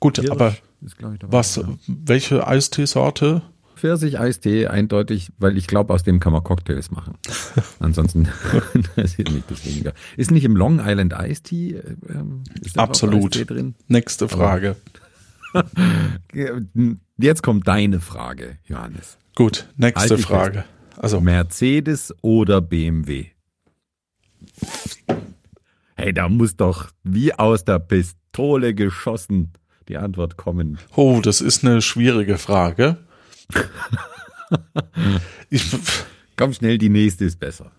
Gut, 0.00 0.14
Kirsch 0.14 0.30
aber 0.30 0.56
ist, 0.82 0.96
glaube 0.96 1.14
ich, 1.14 1.20
dabei. 1.20 1.32
was, 1.32 1.56
Ja. 1.56 1.68
welche 1.86 2.46
Eisteesorte 2.46 3.42
Pfirsich-Eistee 3.76 4.66
eindeutig, 4.66 5.30
weil 5.38 5.56
ich 5.56 5.68
glaube, 5.68 5.94
aus 5.94 6.02
dem 6.02 6.18
kann 6.18 6.32
man 6.32 6.42
Cocktails 6.42 6.90
machen. 6.90 7.14
Ansonsten 7.78 8.28
interessiert 8.74 9.30
mich 9.30 9.44
das 9.48 9.64
weniger. 9.64 9.92
Ist 10.16 10.30
nicht 10.32 10.44
im 10.44 10.56
Long 10.56 10.80
Island 10.84 11.14
Eistee 11.14 11.74
äh, 11.76 11.96
ähm, 12.08 12.42
ist 12.60 12.76
da 12.76 12.82
auch 12.82 12.88
Absolut. 12.88 13.36
Eistee 13.36 13.44
drin? 13.44 13.74
Nächste 13.86 14.28
Frage. 14.28 14.76
Jetzt 17.18 17.42
kommt 17.42 17.66
deine 17.68 18.00
Frage, 18.00 18.58
Johannes. 18.64 19.16
Gut, 19.34 19.68
nächste 19.76 20.16
dich 20.16 20.26
Frage. 20.26 20.64
Also, 20.96 21.20
Mercedes 21.20 22.12
oder 22.22 22.60
BMW? 22.60 23.26
Hey, 25.96 26.12
da 26.12 26.28
muss 26.28 26.56
doch 26.56 26.90
wie 27.04 27.32
aus 27.32 27.64
der 27.64 27.78
Pistole 27.78 28.74
geschossen 28.74 29.52
die 29.88 29.96
Antwort 29.96 30.36
kommen. 30.36 30.78
oh, 30.94 31.20
das 31.22 31.40
ist 31.40 31.64
eine 31.64 31.82
schwierige 31.82 32.38
Frage. 32.38 32.98
Ich, 35.50 35.64
Komm 36.36 36.52
schnell, 36.54 36.78
die 36.78 36.88
nächste 36.88 37.24
ist 37.24 37.38
besser. 37.40 37.70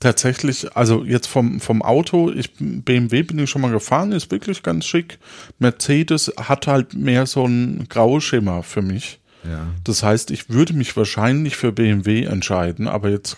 tatsächlich, 0.00 0.74
also 0.76 1.04
jetzt 1.04 1.26
vom, 1.26 1.60
vom 1.60 1.82
Auto, 1.82 2.30
ich, 2.30 2.50
BMW 2.58 3.22
bin 3.24 3.38
ich 3.38 3.50
schon 3.50 3.60
mal 3.62 3.72
gefahren, 3.72 4.12
ist 4.12 4.30
wirklich 4.30 4.62
ganz 4.62 4.86
schick. 4.86 5.18
Mercedes 5.58 6.32
hat 6.38 6.66
halt 6.66 6.94
mehr 6.94 7.26
so 7.26 7.44
einen 7.44 7.88
Grauschimmer 7.88 8.62
für 8.62 8.82
mich. 8.82 9.20
Ja. 9.44 9.66
Das 9.84 10.02
heißt, 10.02 10.30
ich 10.30 10.48
würde 10.48 10.72
mich 10.72 10.96
wahrscheinlich 10.96 11.56
für 11.56 11.72
BMW 11.72 12.24
entscheiden, 12.24 12.88
aber 12.88 13.10
jetzt, 13.10 13.36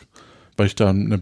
weil 0.56 0.66
ich 0.66 0.74
da 0.74 0.90
eine 0.90 1.20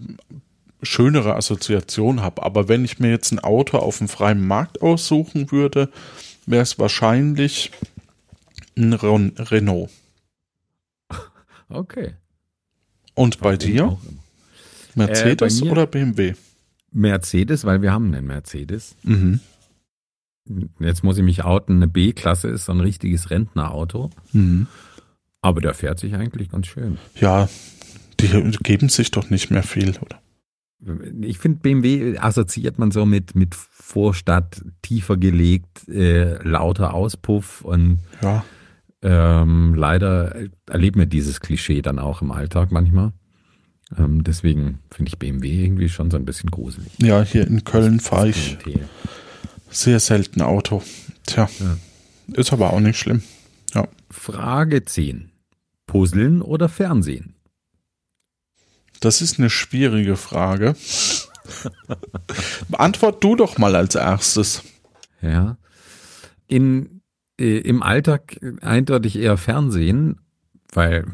schönere 0.83 1.35
Assoziation 1.35 2.21
habe. 2.23 2.43
Aber 2.43 2.69
wenn 2.69 2.85
ich 2.85 2.99
mir 2.99 3.11
jetzt 3.11 3.33
ein 3.33 3.39
Auto 3.41 3.79
auf 3.79 3.99
dem 3.99 4.09
freien 4.09 4.47
Markt 4.47 4.83
aussuchen 4.83 5.51
würde, 5.51 5.91
wäre 6.51 6.63
es 6.63 6.79
wahrscheinlich 6.79 7.71
ein 8.77 8.93
Ren 8.93 9.33
Renault. 9.39 9.91
Okay. 11.69 12.15
Und 13.15 13.41
bei 13.41 13.57
dir? 13.57 13.87
Auch 13.87 14.01
immer. 14.05 14.23
Mercedes 14.95 15.61
Äh, 15.61 15.65
bei 15.65 15.71
oder 15.71 15.87
BMW? 15.87 16.35
Mercedes, 16.91 17.65
weil 17.65 17.83
wir 17.83 17.93
haben 17.93 18.13
einen 18.13 18.27
Mercedes. 18.27 18.97
Mhm. 19.03 19.41
Jetzt 20.81 21.05
muss 21.05 21.19
ich 21.19 21.25
mich 21.25 21.45
outen, 21.45 21.77
eine 21.77 21.89
B-Klasse 21.89 22.49
ist 22.49 22.65
so 22.65 22.73
ein 22.73 22.81
richtiges 22.81 23.31
Rentnerauto. 23.31 24.11
Mhm. 24.33 24.67
Aber 25.43 25.61
der 25.61 25.75
fährt 25.75 25.99
sich 25.99 26.15
eigentlich 26.15 26.51
ganz 26.51 26.67
schön. 26.67 26.99
Ja, 27.21 27.49
die 28.19 28.29
geben 28.63 28.89
sich 28.89 29.11
doch 29.11 29.31
nicht 29.31 29.51
mehr 29.51 29.63
viel, 29.63 29.95
oder? 30.01 30.21
Ich 31.21 31.39
finde, 31.39 31.61
BMW 31.61 32.19
assoziiert 32.19 32.79
man 32.79 32.91
so 32.91 33.05
mit, 33.05 33.35
mit 33.35 33.55
Vorstadt, 33.93 34.63
tiefer 34.83 35.17
gelegt, 35.17 35.89
äh, 35.89 36.35
lauter 36.47 36.93
Auspuff 36.93 37.63
und 37.63 38.01
Ja, 38.21 38.45
ähm, 39.01 39.75
leider 39.75 40.35
erleben 40.67 40.99
wir 41.01 41.07
dieses 41.07 41.41
Klischee 41.41 41.81
dann 41.81 41.99
auch 41.99 42.21
im 42.21 42.31
Alltag 42.31 42.71
manchmal. 42.71 43.13
Ähm, 43.97 44.25
deswegen 44.25 44.81
finde 44.91 45.09
ich 45.09 45.19
BMW 45.19 45.65
irgendwie 45.65 45.89
schon 45.89 46.11
so 46.11 46.19
ein 46.19 46.27
bisschen 46.27 46.51
gruselig. 46.51 46.93
ja 46.99 47.23
hier 47.23 47.47
in 47.47 47.65
Köln 47.65 47.99
fahre 47.99 48.29
ich 48.29 48.59
sehr 49.71 50.01
selten 50.01 50.43
Auto. 50.43 50.83
Tja, 51.25 51.49
Ja. 51.59 51.79
ist 52.35 52.53
aber 52.53 52.75
auch 52.75 52.81
nicht 52.81 52.99
schlimm. 52.99 53.23
Ja. 53.73 53.89
Frage 54.11 54.85
10. 54.85 55.31
Puzzeln 55.87 56.43
oder 56.43 56.69
Fernsehen? 56.69 57.37
Das 59.01 59.23
ist 59.23 59.39
eine 59.39 59.49
schwierige 59.49 60.17
Frage. 60.17 60.75
Beantwort 62.69 63.23
du 63.23 63.37
doch 63.37 63.59
mal 63.59 63.77
als 63.77 63.95
erstes. 63.95 64.63
Ja. 65.23 65.57
In, 66.47 67.01
äh, 67.39 67.59
Im 67.59 67.83
Alltag 67.83 68.39
eindeutig 68.61 69.17
eher 69.19 69.37
Fernsehen, 69.37 70.21
weil, 70.73 71.07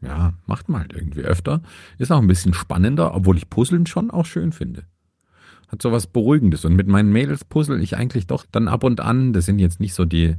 ja, 0.00 0.34
macht 0.46 0.68
man 0.68 0.82
halt 0.82 0.92
irgendwie 0.94 1.22
öfter. 1.22 1.62
Ist 1.98 2.12
auch 2.12 2.20
ein 2.20 2.26
bisschen 2.26 2.54
spannender, 2.54 3.14
obwohl 3.14 3.36
ich 3.36 3.50
Puzzeln 3.50 3.86
schon 3.86 4.10
auch 4.10 4.26
schön 4.26 4.52
finde. 4.52 4.84
Hat 5.68 5.82
so 5.82 5.90
was 5.90 6.06
Beruhigendes. 6.06 6.64
Und 6.64 6.76
mit 6.76 6.86
meinen 6.86 7.12
Mädels 7.12 7.44
puzzle 7.44 7.80
ich 7.80 7.96
eigentlich 7.96 8.26
doch 8.26 8.46
dann 8.50 8.68
ab 8.68 8.84
und 8.84 9.00
an. 9.00 9.32
Das 9.32 9.46
sind 9.46 9.58
jetzt 9.58 9.80
nicht 9.80 9.94
so 9.94 10.04
die, 10.04 10.36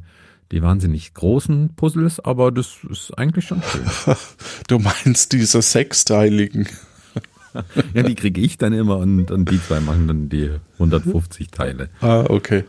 die 0.51 0.61
wahnsinnig 0.61 1.13
großen 1.13 1.75
Puzzles, 1.75 2.19
aber 2.21 2.51
das 2.51 2.77
ist 2.89 3.17
eigentlich 3.17 3.45
schon 3.45 3.61
schön. 3.63 4.15
Du 4.67 4.79
meinst 4.79 5.33
diese 5.33 5.61
sechsteiligen. 5.61 6.67
Ja, 7.93 8.03
die 8.03 8.15
kriege 8.15 8.41
ich 8.41 8.57
dann 8.57 8.73
immer 8.73 8.97
und, 8.97 9.31
und 9.31 9.49
die 9.51 9.61
zwei 9.61 9.79
machen 9.79 10.07
dann 10.07 10.29
die 10.29 10.51
150 10.73 11.49
Teile. 11.49 11.89
Ah, 12.01 12.25
okay. 12.29 12.63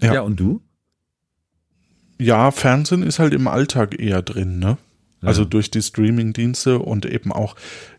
Ja, 0.00 0.14
Ja. 0.14 0.20
und 0.22 0.38
du? 0.40 0.60
Ja, 2.18 2.50
Fernsehen 2.50 3.02
ist 3.02 3.18
halt 3.18 3.32
im 3.32 3.48
Alltag 3.48 3.98
eher 3.98 4.22
drin, 4.22 4.58
ne? 4.58 4.76
Also 5.22 5.42
Ja. 5.42 5.48
durch 5.48 5.70
die 5.70 5.82
Streaming-Dienste 5.82 6.78
und 6.78 7.06
eben 7.06 7.32
auch 7.32 7.56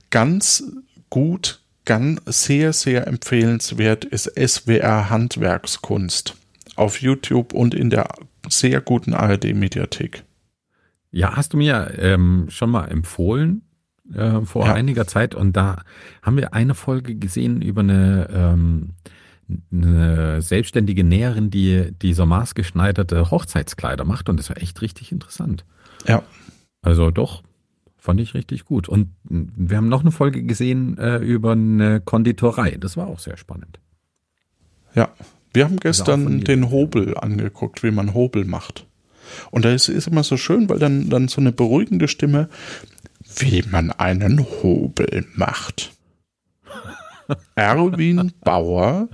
ganz 0.10 0.64
gut, 1.10 1.62
ganz 1.86 2.22
sehr, 2.26 2.74
sehr 2.74 3.08
empfehlenswert 3.08 4.06
ist 4.06 4.32
SWR 4.38 5.10
Handwerkskunst 5.10 6.36
auf 6.76 7.02
YouTube 7.02 7.54
und 7.54 7.74
in 7.74 7.90
der 7.90 8.10
sehr 8.50 8.82
guten 8.82 9.14
ARD-Mediathek. 9.14 10.24
Ja, 11.12 11.36
hast 11.36 11.54
du 11.54 11.58
mir 11.58 11.94
ähm, 12.00 12.48
schon 12.50 12.70
mal 12.70 12.86
empfohlen 12.88 13.64
äh, 14.16 14.42
vor 14.46 14.66
Ja. 14.68 14.74
einiger 14.74 15.08
Zeit 15.08 15.36
und 15.36 15.56
da 15.58 15.84
haben 16.22 16.38
wir 16.38 16.54
eine 16.54 16.76
Folge 16.76 17.16
gesehen 17.16 17.62
über 17.62 17.82
eine, 17.82 18.28
ähm, 18.32 18.90
eine 19.72 20.42
selbstständige 20.42 21.04
Näherin, 21.04 21.50
die, 21.50 21.92
die 22.02 22.14
so 22.14 22.26
maßgeschneiderte 22.26 23.32
Hochzeitskleider 23.32 24.06
macht 24.06 24.30
und 24.30 24.38
das 24.40 24.50
war 24.50 24.58
echt 24.62 24.82
richtig 24.82 25.12
interessant. 25.12 25.66
Ja, 26.08 26.24
Also 26.82 27.12
doch, 27.12 27.44
fand 27.98 28.20
ich 28.22 28.34
richtig 28.34 28.66
gut. 28.66 28.88
Und 28.90 29.10
wir 29.24 29.78
haben 29.78 29.90
noch 29.90 30.02
eine 30.02 30.12
Folge 30.12 30.44
gesehen 30.44 30.98
äh, 30.98 31.18
über 31.18 31.52
eine 31.52 32.02
Konditorei. 32.02 32.78
Das 32.80 32.98
war 32.98 33.08
auch 33.08 33.20
sehr 33.20 33.38
spannend. 33.38 33.80
ja. 34.96 35.10
Wir 35.54 35.66
haben 35.66 35.76
gestern 35.82 36.40
den 36.40 36.72
Hobel 36.72 37.18
angeguckt, 37.18 37.84
wie 37.84 37.92
man 37.92 38.14
Hobel 38.14 38.46
macht. 38.46 38.88
Und 39.52 39.66
da 39.66 39.74
ist, 39.74 39.90
ist 39.90 40.08
immer 40.08 40.24
so 40.24 40.38
schön, 40.38 40.70
weil 40.70 40.80
dann, 40.80 41.10
dann 41.10 41.28
so 41.28 41.42
eine 41.42 41.52
beruhigende 41.52 42.08
Stimme, 42.08 42.48
wie 43.38 43.64
man 43.64 43.92
einen 43.92 44.40
Hobel 44.40 45.26
macht. 45.36 45.92
Erwin 47.56 48.34
Bauer 48.42 49.10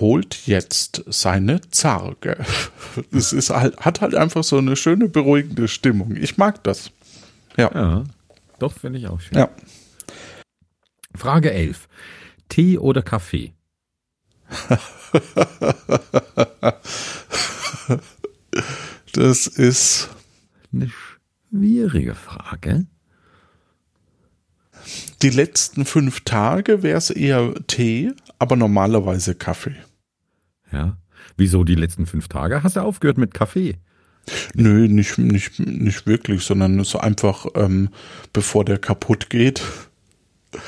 holt 0.00 0.46
jetzt 0.46 1.04
seine 1.06 1.60
Zarge. 1.70 2.36
Das 3.10 3.32
ist 3.32 3.50
halt, 3.50 3.78
hat 3.80 4.00
halt 4.00 4.14
einfach 4.14 4.44
so 4.44 4.58
eine 4.58 4.76
schöne, 4.76 5.08
beruhigende 5.08 5.68
Stimmung. 5.68 6.16
Ich 6.16 6.36
mag 6.36 6.62
das. 6.64 6.90
Ja. 7.56 7.70
Ja, 7.72 8.04
doch, 8.58 8.72
finde 8.72 8.98
ich 8.98 9.06
auch 9.06 9.20
schön. 9.20 9.38
Ja. 9.38 9.48
Frage 11.14 11.52
11. 11.52 11.88
Tee 12.48 12.78
oder 12.78 13.02
Kaffee? 13.02 13.52
Das 19.12 19.46
ist, 19.46 20.08
Eine 20.72 20.90
schwierige 20.90 22.16
Frage. 22.16 22.33
Die 25.24 25.30
letzten 25.30 25.86
fünf 25.86 26.20
Tage 26.20 26.82
wäre 26.82 26.98
es 26.98 27.08
eher 27.08 27.54
Tee, 27.66 28.12
aber 28.38 28.56
normalerweise 28.56 29.34
Kaffee. 29.34 29.74
Ja. 30.70 30.98
Wieso 31.38 31.64
die 31.64 31.74
letzten 31.74 32.04
fünf 32.06 32.28
Tage? 32.28 32.62
Hast 32.62 32.76
du 32.76 32.80
aufgehört 32.80 33.16
mit 33.16 33.32
Kaffee? 33.32 33.76
Nö, 34.54 34.86
nicht, 34.86 35.16
nicht, 35.18 35.58
nicht 35.58 36.06
wirklich, 36.06 36.42
sondern 36.42 36.84
so 36.84 36.98
einfach, 36.98 37.46
ähm, 37.54 37.88
bevor 38.32 38.64
der 38.64 38.78
kaputt 38.78 39.30
geht. 39.30 39.62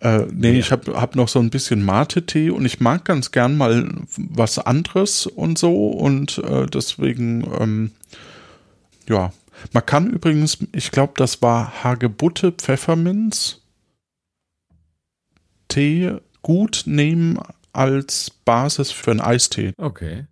Äh, 0.00 0.26
nee, 0.32 0.52
Ja. 0.52 0.58
ich 0.60 0.70
habe 0.70 1.00
hab 1.00 1.16
noch 1.16 1.26
so 1.26 1.40
ein 1.40 1.50
bisschen 1.50 1.84
Mate-Tee 1.84 2.50
und 2.50 2.64
ich 2.64 2.78
mag 2.78 3.04
ganz 3.04 3.32
gern 3.32 3.56
mal 3.56 3.88
was 4.16 4.60
anderes 4.60 5.26
und 5.26 5.58
so 5.58 5.88
und 5.88 6.38
äh, 6.38 6.66
deswegen, 6.66 7.44
ähm, 7.58 7.90
ja. 9.08 9.32
Man 9.72 9.84
kann 9.84 10.08
übrigens, 10.08 10.58
ich 10.70 10.92
glaube, 10.92 11.14
das 11.16 11.42
war 11.42 11.82
Hagebutte 11.82 12.52
Pfefferminz 12.52 13.57
Tee 15.68 16.16
gut 16.42 16.84
nehmen 16.86 17.38
als 17.72 18.30
Basis 18.44 18.90
für 18.90 19.10
einen 19.10 19.20
Eistee. 19.20 19.72
Okay. 19.76 20.26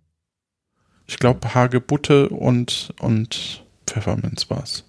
Ich 1.05 1.17
glaube, 1.17 1.53
Hagebutte 1.53 2.29
und, 2.29 2.93
und 2.99 3.63
Pfefferminz 3.85 4.49
war's. 4.49 4.83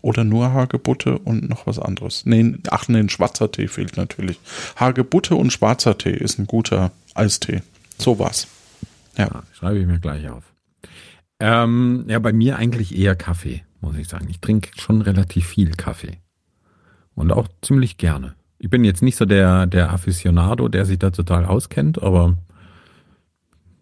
Oder 0.00 0.24
nur 0.24 0.52
Hagebutte 0.52 1.18
und 1.18 1.48
noch 1.48 1.66
was 1.66 1.78
anderes. 1.78 2.26
Nee, 2.26 2.56
ach 2.70 2.88
nee, 2.88 2.98
ein 2.98 3.08
schwarzer 3.08 3.52
Tee 3.52 3.68
fehlt 3.68 3.96
natürlich. 3.96 4.40
Hagebutte 4.74 5.36
und 5.36 5.52
schwarzer 5.52 5.96
Tee 5.96 6.10
ist 6.16 6.40
ein 6.40 6.48
guter 6.48 6.90
Eistee. 7.14 7.62
So 7.98 8.18
war's. 8.18 8.48
Ja. 9.16 9.26
Ja, 9.26 9.42
schreibe 9.52 9.78
ich 9.78 9.86
mir 9.86 10.00
gleich 10.00 10.28
auf. 10.28 10.42
Ähm, 11.38 12.04
ja, 12.08 12.18
bei 12.18 12.32
mir 12.32 12.56
eigentlich 12.56 12.96
eher 12.96 13.14
Kaffee, 13.14 13.62
muss 13.80 13.96
ich 13.96 14.08
sagen. 14.08 14.28
Ich 14.28 14.40
trinke 14.40 14.70
schon 14.80 15.02
relativ 15.02 15.46
viel 15.46 15.72
Kaffee. 15.72 16.18
Und 17.14 17.30
auch 17.32 17.48
ziemlich 17.60 17.98
gerne. 17.98 18.34
Ich 18.62 18.70
bin 18.70 18.84
jetzt 18.84 19.02
nicht 19.02 19.16
so 19.16 19.24
der, 19.24 19.66
der 19.66 19.92
Aficionado, 19.92 20.68
der 20.68 20.86
sich 20.86 20.96
da 20.96 21.10
total 21.10 21.44
auskennt, 21.44 22.00
aber 22.00 22.38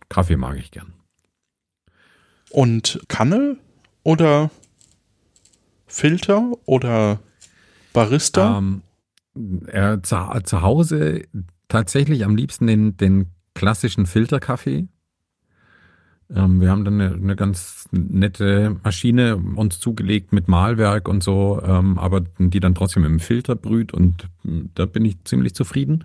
Kaffee 0.09 0.39
mag 0.39 0.57
ich 0.57 0.71
gern. 0.71 0.95
Und 2.49 2.99
Kanne 3.07 3.59
oder 4.05 4.51
Filter 5.87 6.53
oder 6.65 7.21
Barista? 7.93 8.57
Ähm, 8.57 8.81
äh, 9.67 9.99
zu, 10.01 10.17
zu 10.45 10.63
Hause 10.63 11.25
tatsächlich 11.69 12.25
am 12.25 12.35
liebsten 12.35 12.67
den, 12.67 12.97
den 12.97 13.27
klassischen 13.53 14.07
Filterkaffee. 14.07 14.89
Ähm, 16.35 16.61
wir 16.61 16.71
haben 16.71 16.85
dann 16.85 17.01
eine, 17.01 17.15
eine, 17.15 17.37
ganz 17.37 17.89
nette 17.91 18.77
Maschine 18.83 19.37
uns 19.37 19.81
zugelegt 19.81 20.33
mit 20.33 20.49
Mahlwerk 20.49 21.09
und 21.09 21.23
so, 21.23 21.61
ähm, 21.65 21.99
aber 21.99 22.23
die 22.39 22.61
dann 22.61 22.75
trotzdem 22.75 23.05
im 23.05 23.21
Filter 23.21 23.57
brüht 23.57 23.93
und 23.93 24.29
hm, 24.43 24.71
da 24.75 24.87
bin 24.87 25.05
ich 25.05 25.23
ziemlich 25.25 25.55
zufrieden. 25.55 26.05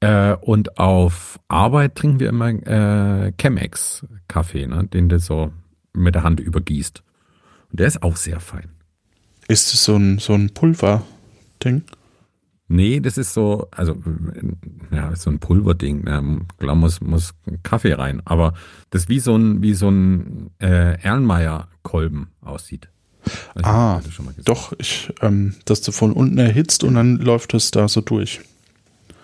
Äh, 0.00 0.34
und 0.34 0.78
auf 0.78 1.40
Arbeit 1.48 1.94
trinken 1.96 2.20
wir 2.20 2.28
immer 2.28 2.48
äh, 2.48 3.32
Chemex 3.40 4.06
Kaffee, 4.28 4.66
ne, 4.66 4.86
den 4.86 5.08
du 5.08 5.18
so 5.18 5.52
mit 5.92 6.14
der 6.14 6.22
Hand 6.22 6.40
übergießt. 6.40 7.02
Und 7.70 7.80
der 7.80 7.86
ist 7.86 8.02
auch 8.02 8.16
sehr 8.16 8.40
fein. 8.40 8.70
Ist 9.48 9.72
es 9.72 9.84
so 9.84 9.96
ein, 9.96 10.18
so 10.18 10.34
ein 10.34 10.50
Pulver-Ding? 10.50 11.82
Nee, 12.68 13.00
das 13.00 13.16
ist 13.16 13.32
so, 13.32 13.68
also 13.70 13.96
ja, 14.90 15.14
so 15.14 15.30
ein 15.30 15.38
Pulverding. 15.38 16.02
Ne? 16.02 16.40
Klar 16.58 16.74
muss, 16.74 17.00
muss 17.00 17.34
Kaffee 17.62 17.92
rein, 17.92 18.22
aber 18.24 18.54
das 18.90 19.02
ist 19.02 19.08
wie 19.08 19.20
so 19.20 19.36
ein, 19.36 19.62
wie 19.62 19.74
so 19.74 19.88
ein 19.88 20.50
äh, 20.58 21.00
Erlenmeyer-Kolben 21.00 22.28
aussieht. 22.40 22.88
ah, 23.62 24.00
doch, 24.44 24.72
ich, 24.78 25.12
ähm, 25.20 25.54
dass 25.64 25.80
du 25.80 25.92
von 25.92 26.12
unten 26.12 26.38
erhitzt 26.38 26.82
und 26.82 26.94
dann 26.94 27.16
läuft 27.16 27.54
es 27.54 27.70
da 27.70 27.88
so 27.88 28.00
durch. 28.00 28.40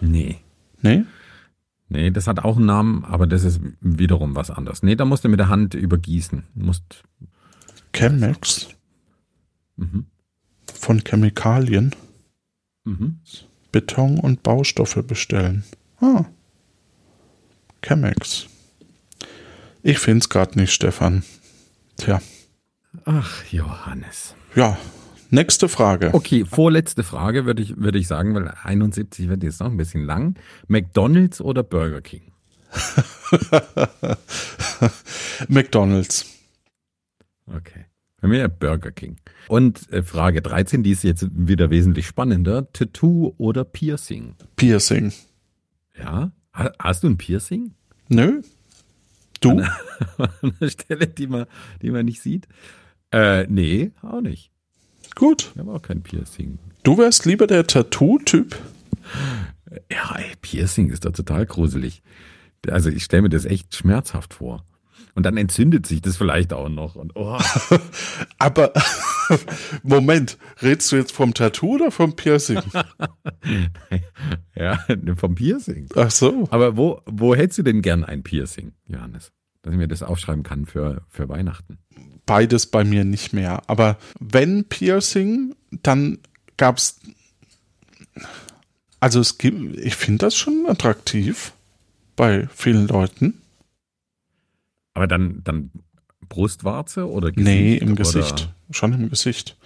Nee. 0.00 0.38
Nee? 0.80 1.04
Nee, 1.88 2.10
das 2.10 2.26
hat 2.26 2.38
auch 2.44 2.56
einen 2.56 2.66
Namen, 2.66 3.04
aber 3.04 3.26
das 3.26 3.44
ist 3.44 3.60
wiederum 3.80 4.34
was 4.34 4.50
anderes. 4.50 4.82
Nee, 4.82 4.96
da 4.96 5.04
musst 5.04 5.24
du 5.24 5.28
mit 5.28 5.38
der 5.38 5.48
Hand 5.48 5.74
übergießen. 5.74 6.44
Du 6.54 6.64
musst. 6.64 7.02
Chemex? 7.94 8.68
Mhm. 9.76 10.06
Von 10.72 11.02
Chemikalien? 11.04 11.94
Mhm. 12.84 13.18
Beton 13.70 14.18
und 14.18 14.42
Baustoffe 14.42 15.02
bestellen. 15.06 15.64
Ah. 16.00 16.24
Chemex. 17.82 18.46
Ich 19.82 19.98
find's 19.98 20.28
gerade 20.28 20.58
nicht, 20.58 20.72
Stefan. 20.72 21.24
Tja. 21.96 22.20
Ach, 23.04 23.44
Johannes. 23.50 24.34
Ja, 24.54 24.76
nächste 25.30 25.68
Frage. 25.68 26.10
Okay, 26.12 26.44
vorletzte 26.44 27.02
Frage 27.02 27.46
würde 27.46 27.62
ich, 27.62 27.76
würde 27.76 27.98
ich 27.98 28.06
sagen, 28.06 28.34
weil 28.34 28.52
71 28.62 29.28
wird 29.28 29.42
jetzt 29.42 29.60
noch 29.60 29.70
ein 29.70 29.76
bisschen 29.76 30.04
lang. 30.04 30.36
McDonalds 30.68 31.40
oder 31.40 31.62
Burger 31.62 32.02
King? 32.02 32.32
McDonalds. 35.48 36.26
Okay. 37.46 37.86
Bei 38.22 38.28
mir 38.28 38.48
Burger 38.48 38.92
King. 38.92 39.16
Und 39.48 39.92
äh, 39.92 40.04
Frage 40.04 40.42
13, 40.42 40.84
die 40.84 40.92
ist 40.92 41.02
jetzt 41.02 41.26
wieder 41.32 41.70
wesentlich 41.70 42.06
spannender. 42.06 42.72
Tattoo 42.72 43.34
oder 43.36 43.64
Piercing? 43.64 44.36
Piercing. 44.54 45.12
Ja? 45.98 46.30
Hast 46.52 47.02
du 47.02 47.08
ein 47.08 47.18
Piercing? 47.18 47.74
Nö. 48.08 48.42
Du? 49.40 49.50
An, 49.50 49.68
einer 50.40 50.70
Stelle, 50.70 51.08
die 51.08 51.26
man, 51.26 51.46
die 51.82 51.90
man 51.90 52.04
nicht 52.04 52.22
sieht? 52.22 52.46
Äh, 53.10 53.48
nee, 53.48 53.90
auch 54.02 54.20
nicht. 54.20 54.52
Gut. 55.16 55.50
Ich 55.54 55.58
habe 55.58 55.72
auch 55.72 55.82
kein 55.82 56.02
Piercing. 56.02 56.60
Du 56.84 56.98
wärst 56.98 57.24
lieber 57.24 57.48
der 57.48 57.66
Tattoo-Typ? 57.66 58.56
Ja, 59.90 60.14
ey, 60.14 60.32
Piercing 60.40 60.90
ist 60.90 61.04
doch 61.04 61.12
total 61.12 61.44
gruselig. 61.44 62.02
Also 62.68 62.88
ich 62.88 63.02
stelle 63.02 63.22
mir 63.22 63.30
das 63.30 63.46
echt 63.46 63.74
schmerzhaft 63.74 64.34
vor. 64.34 64.64
Und 65.14 65.24
dann 65.24 65.36
entzündet 65.36 65.86
sich 65.86 66.00
das 66.00 66.16
vielleicht 66.16 66.52
auch 66.52 66.68
noch. 66.68 66.94
Und, 66.94 67.14
oh. 67.16 67.38
Aber 68.38 68.72
Moment, 69.82 70.38
redest 70.62 70.92
du 70.92 70.96
jetzt 70.96 71.12
vom 71.12 71.34
Tattoo 71.34 71.74
oder 71.74 71.90
vom 71.90 72.16
Piercing? 72.16 72.60
ja, 74.54 74.84
vom 75.16 75.34
Piercing. 75.34 75.88
Ach 75.96 76.10
so. 76.10 76.48
Aber 76.50 76.76
wo, 76.76 77.02
wo 77.06 77.34
hättest 77.34 77.58
du 77.58 77.62
denn 77.62 77.82
gern 77.82 78.04
ein 78.04 78.22
Piercing, 78.22 78.72
Johannes? 78.86 79.32
Dass 79.62 79.72
ich 79.72 79.78
mir 79.78 79.88
das 79.88 80.02
aufschreiben 80.02 80.42
kann 80.42 80.66
für, 80.66 81.02
für 81.08 81.28
Weihnachten. 81.28 81.78
Beides 82.26 82.66
bei 82.66 82.84
mir 82.84 83.04
nicht 83.04 83.32
mehr. 83.32 83.62
Aber 83.68 83.98
wenn 84.18 84.64
Piercing, 84.64 85.54
dann 85.82 86.18
gab 86.56 86.78
es. 86.78 87.00
Also 88.98 89.20
es 89.20 89.38
gibt, 89.38 89.76
ich 89.76 89.96
finde 89.96 90.18
das 90.18 90.36
schon 90.36 90.66
attraktiv 90.68 91.52
bei 92.16 92.48
vielen 92.54 92.88
Leuten. 92.88 93.41
Aber 94.94 95.06
dann, 95.06 95.42
dann 95.44 95.70
Brustwarze 96.28 97.10
oder 97.10 97.30
Gesicht? 97.32 97.46
Nee, 97.46 97.76
im 97.76 97.96
Gesicht. 97.96 98.32
Oder? 98.32 98.54
Schon 98.74 98.92
im 98.94 99.10
Gesicht. 99.10 99.56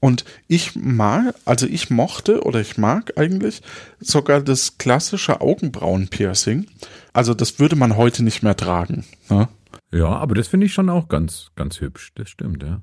Und 0.00 0.24
ich 0.48 0.76
mag, 0.76 1.34
also 1.44 1.66
ich 1.66 1.90
mochte 1.90 2.42
oder 2.42 2.60
ich 2.60 2.78
mag 2.78 3.18
eigentlich 3.18 3.62
sogar 4.00 4.40
das 4.40 4.78
klassische 4.78 5.40
Augenbrauen-Piercing. 5.40 6.66
Also 7.12 7.34
das 7.34 7.58
würde 7.58 7.76
man 7.76 7.96
heute 7.96 8.22
nicht 8.22 8.42
mehr 8.42 8.56
tragen. 8.56 9.04
Ne? 9.28 9.48
Ja, 9.92 10.08
aber 10.08 10.34
das 10.34 10.48
finde 10.48 10.66
ich 10.66 10.72
schon 10.72 10.90
auch 10.90 11.08
ganz, 11.08 11.50
ganz 11.56 11.80
hübsch. 11.80 12.12
Das 12.14 12.28
stimmt, 12.28 12.62
ja. 12.62 12.82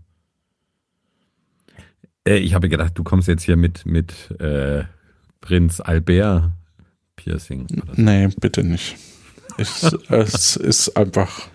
Äh, 2.27 2.37
ich 2.37 2.53
habe 2.53 2.69
gedacht, 2.69 2.93
du 2.95 3.03
kommst 3.03 3.27
jetzt 3.27 3.43
hier 3.43 3.57
mit, 3.57 3.85
mit 3.85 4.31
äh, 4.39 4.83
Prinz 5.41 5.79
Albert 5.79 6.51
Piercing. 7.15 7.67
So. 7.69 7.81
Nee, 7.95 8.29
bitte 8.39 8.63
nicht. 8.63 8.95
Ich, 9.57 9.83
es 10.09 10.55
ist 10.55 10.97
einfach 10.97 11.47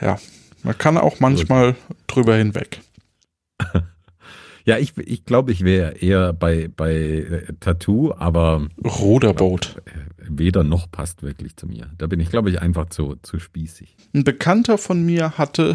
ja, 0.00 0.18
man 0.62 0.78
kann 0.78 0.98
auch 0.98 1.20
manchmal 1.20 1.76
drüber 2.06 2.36
hinweg. 2.36 2.80
Ja, 4.68 4.76
ich, 4.76 4.92
ich 4.98 5.24
glaube, 5.24 5.50
ich 5.50 5.64
wäre 5.64 5.92
eher 5.92 6.34
bei, 6.34 6.68
bei 6.68 6.92
äh, 6.92 7.52
Tattoo, 7.58 8.12
aber. 8.12 8.68
Ruderboot. 8.84 9.76
Äh, 9.86 9.92
weder 10.28 10.62
noch 10.62 10.90
passt 10.90 11.22
wirklich 11.22 11.56
zu 11.56 11.66
mir. 11.66 11.88
Da 11.96 12.06
bin 12.06 12.20
ich, 12.20 12.28
glaube 12.28 12.50
ich, 12.50 12.60
einfach 12.60 12.90
zu, 12.90 13.16
zu 13.22 13.38
spießig. 13.38 13.96
Ein 14.12 14.24
Bekannter 14.24 14.76
von 14.76 15.06
mir 15.06 15.38
hatte, 15.38 15.72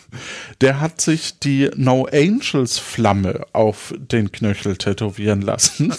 der 0.60 0.80
hat 0.80 1.00
sich 1.00 1.38
die 1.38 1.70
No 1.76 2.08
Angels 2.12 2.76
Flamme 2.76 3.46
auf 3.52 3.94
den 3.96 4.32
Knöchel 4.32 4.78
tätowieren 4.78 5.40
lassen. 5.40 5.94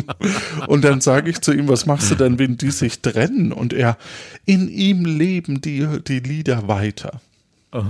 Und 0.66 0.84
dann 0.84 1.00
sage 1.00 1.30
ich 1.30 1.40
zu 1.40 1.54
ihm, 1.54 1.68
was 1.68 1.86
machst 1.86 2.10
du 2.10 2.16
denn, 2.16 2.38
wenn 2.38 2.58
die 2.58 2.70
sich 2.70 3.00
trennen? 3.00 3.50
Und 3.50 3.72
er, 3.72 3.96
in 4.44 4.68
ihm 4.68 5.06
leben 5.06 5.62
die, 5.62 5.88
die 6.06 6.20
Lieder 6.20 6.68
weiter. 6.68 7.22
Oh. 7.72 7.82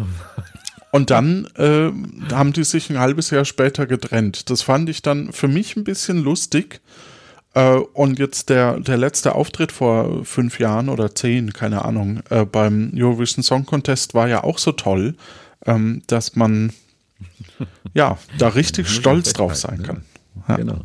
Und 0.92 1.10
dann 1.10 1.48
äh, 1.56 1.90
haben 2.32 2.52
die 2.52 2.64
sich 2.64 2.90
ein 2.90 2.98
halbes 2.98 3.30
Jahr 3.30 3.46
später 3.46 3.86
getrennt. 3.86 4.50
Das 4.50 4.60
fand 4.60 4.90
ich 4.90 5.00
dann 5.00 5.32
für 5.32 5.48
mich 5.48 5.74
ein 5.74 5.84
bisschen 5.84 6.22
lustig. 6.22 6.82
Äh, 7.54 7.76
und 7.94 8.18
jetzt 8.18 8.50
der, 8.50 8.78
der 8.78 8.98
letzte 8.98 9.34
Auftritt 9.34 9.72
vor 9.72 10.22
fünf 10.26 10.60
Jahren 10.60 10.90
oder 10.90 11.14
zehn, 11.14 11.54
keine 11.54 11.86
Ahnung, 11.86 12.20
äh, 12.28 12.44
beim 12.44 12.92
Eurovision 12.94 13.42
Song 13.42 13.64
Contest 13.64 14.12
war 14.12 14.28
ja 14.28 14.44
auch 14.44 14.58
so 14.58 14.72
toll, 14.72 15.16
ähm, 15.64 16.02
dass 16.08 16.36
man 16.36 16.74
ja 17.94 18.18
da 18.36 18.48
richtig 18.48 18.90
stolz 18.90 19.32
drauf 19.32 19.54
sein 19.54 19.78
ne? 19.78 19.86
kann. 19.86 20.04
Ja. 20.46 20.56
Genau. 20.56 20.80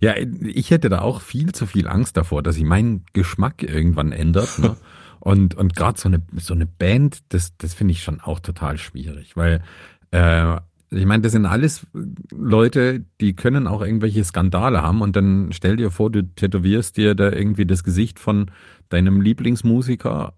Ja, 0.00 0.14
ich 0.16 0.70
hätte 0.70 0.88
da 0.88 1.00
auch 1.02 1.20
viel 1.20 1.52
zu 1.52 1.66
viel 1.66 1.88
Angst 1.88 2.16
davor, 2.16 2.42
dass 2.42 2.54
sich 2.54 2.64
mein 2.64 3.02
Geschmack 3.12 3.62
irgendwann 3.62 4.12
ändert. 4.12 4.58
Ne? 4.58 4.76
Und, 5.24 5.54
und 5.54 5.74
gerade 5.74 5.98
so 5.98 6.08
eine, 6.08 6.20
so 6.36 6.52
eine 6.52 6.66
Band, 6.66 7.22
das, 7.30 7.56
das 7.56 7.72
finde 7.72 7.92
ich 7.92 8.02
schon 8.02 8.20
auch 8.20 8.40
total 8.40 8.76
schwierig, 8.76 9.38
weil 9.38 9.62
äh, 10.10 10.56
ich 10.90 11.06
meine, 11.06 11.22
das 11.22 11.32
sind 11.32 11.46
alles 11.46 11.86
Leute, 12.30 13.06
die 13.22 13.34
können 13.34 13.66
auch 13.66 13.80
irgendwelche 13.80 14.22
Skandale 14.22 14.82
haben 14.82 15.00
und 15.00 15.16
dann 15.16 15.48
stell 15.52 15.76
dir 15.76 15.90
vor, 15.90 16.10
du 16.10 16.22
tätowierst 16.22 16.98
dir 16.98 17.14
da 17.14 17.32
irgendwie 17.32 17.64
das 17.64 17.84
Gesicht 17.84 18.18
von 18.18 18.50
deinem 18.90 19.22
Lieblingsmusiker 19.22 20.34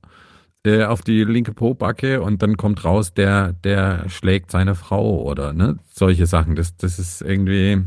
äh, 0.64 0.85
auf 0.85 1.03
die 1.03 1.25
linke 1.25 1.53
Pobacke 1.53 2.22
und 2.22 2.42
dann 2.42 2.57
kommt 2.57 2.85
raus, 2.85 3.12
der, 3.12 3.55
der 3.55 4.09
schlägt 4.09 4.53
seine 4.53 4.77
Frau 4.77 5.20
oder 5.20 5.53
ne, 5.53 5.79
solche 5.88 6.27
Sachen. 6.27 6.55
Das, 6.55 6.77
das 6.77 7.01
ist 7.01 7.22
irgendwie, 7.22 7.83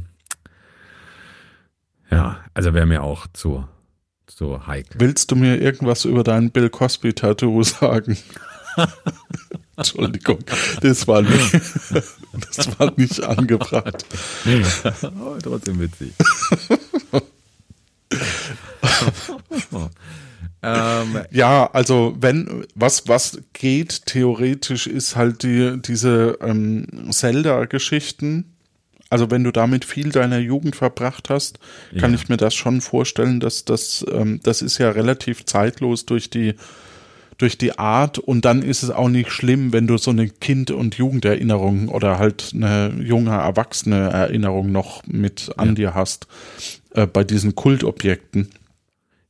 ja, 2.11 2.39
also 2.53 2.73
wäre 2.73 2.85
mir 2.85 3.03
auch 3.03 3.25
zu, 3.31 3.65
so 4.31 4.65
heikel. 4.67 4.99
Willst 4.99 5.31
du 5.31 5.35
mir 5.35 5.59
irgendwas 5.61 6.05
über 6.05 6.23
dein 6.23 6.51
Bill 6.51 6.69
Cosby-Tattoo 6.69 7.63
sagen? 7.63 8.17
Entschuldigung, 9.75 10.39
das 10.81 11.07
war 11.07 11.21
nicht, 11.21 11.53
das 11.53 12.79
war 12.79 12.93
nicht 12.97 13.23
angebracht. 13.23 14.05
oh, 15.03 15.37
trotzdem 15.41 15.79
witzig. 15.79 16.13
ähm, 20.61 21.21
ja, 21.31 21.69
also 21.71 22.15
wenn 22.19 22.65
was 22.75 23.07
was 23.07 23.39
geht 23.53 24.05
theoretisch 24.05 24.87
ist 24.87 25.15
halt 25.15 25.43
die 25.43 25.81
diese 25.81 26.37
ähm, 26.41 27.11
Zelda-Geschichten 27.11 28.55
also 29.09 29.31
wenn 29.31 29.43
du 29.43 29.51
damit 29.51 29.85
viel 29.85 30.11
deiner 30.11 30.37
Jugend 30.37 30.75
verbracht 30.75 31.29
hast, 31.29 31.59
kann 31.97 32.11
ja. 32.11 32.17
ich 32.17 32.29
mir 32.29 32.37
das 32.37 32.53
schon 32.53 32.81
vorstellen, 32.81 33.39
dass 33.39 33.65
das, 33.65 34.05
ähm, 34.11 34.39
das 34.43 34.61
ist 34.61 34.77
ja 34.77 34.91
relativ 34.91 35.45
zeitlos 35.45 36.05
durch 36.05 36.29
die, 36.29 36.53
durch 37.39 37.57
die 37.57 37.79
Art 37.79 38.19
und 38.19 38.45
dann 38.45 38.61
ist 38.61 38.83
es 38.83 38.91
auch 38.91 39.09
nicht 39.09 39.31
schlimm, 39.31 39.73
wenn 39.73 39.87
du 39.87 39.97
so 39.97 40.11
eine 40.11 40.29
Kind- 40.29 40.71
und 40.71 40.95
Jugenderinnerung 40.95 41.89
oder 41.89 42.19
halt 42.19 42.51
eine 42.53 42.93
junge 43.01 43.31
erwachsene 43.31 44.09
Erinnerung 44.09 44.71
noch 44.71 45.05
mit 45.07 45.51
an 45.57 45.69
ja. 45.69 45.73
dir 45.73 45.93
hast 45.95 46.27
äh, 46.93 47.07
bei 47.07 47.23
diesen 47.23 47.55
Kultobjekten. 47.55 48.49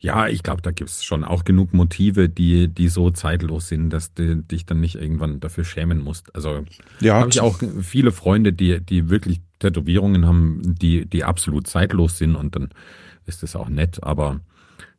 Ja, 0.01 0.27
ich 0.27 0.43
glaube, 0.43 0.61
da 0.61 0.71
gibt 0.71 0.89
es 0.89 1.03
schon 1.03 1.25
auch 1.25 1.43
genug 1.43 1.73
Motive, 1.73 2.29
die, 2.29 2.69
die 2.69 2.87
so 2.87 3.11
zeitlos 3.11 3.67
sind, 3.67 3.89
dass 3.89 4.13
du 4.13 4.37
dich 4.37 4.65
dann 4.65 4.79
nicht 4.79 4.95
irgendwann 4.95 5.41
dafür 5.41 5.65
schämen 5.65 6.01
musst. 6.01 6.33
Also 6.33 6.63
ja, 7.01 7.15
habe 7.15 7.29
ich 7.29 7.41
auch 7.41 7.59
viele 7.81 8.13
Freunde, 8.13 8.53
die, 8.53 8.79
die 8.79 9.09
wirklich 9.09 9.41
Tätowierungen 9.59 10.25
haben, 10.25 10.61
die, 10.63 11.05
die 11.05 11.23
absolut 11.23 11.67
zeitlos 11.67 12.17
sind 12.17 12.35
und 12.35 12.55
dann 12.55 12.69
ist 13.25 13.43
das 13.43 13.55
auch 13.55 13.69
nett. 13.69 14.03
Aber 14.03 14.39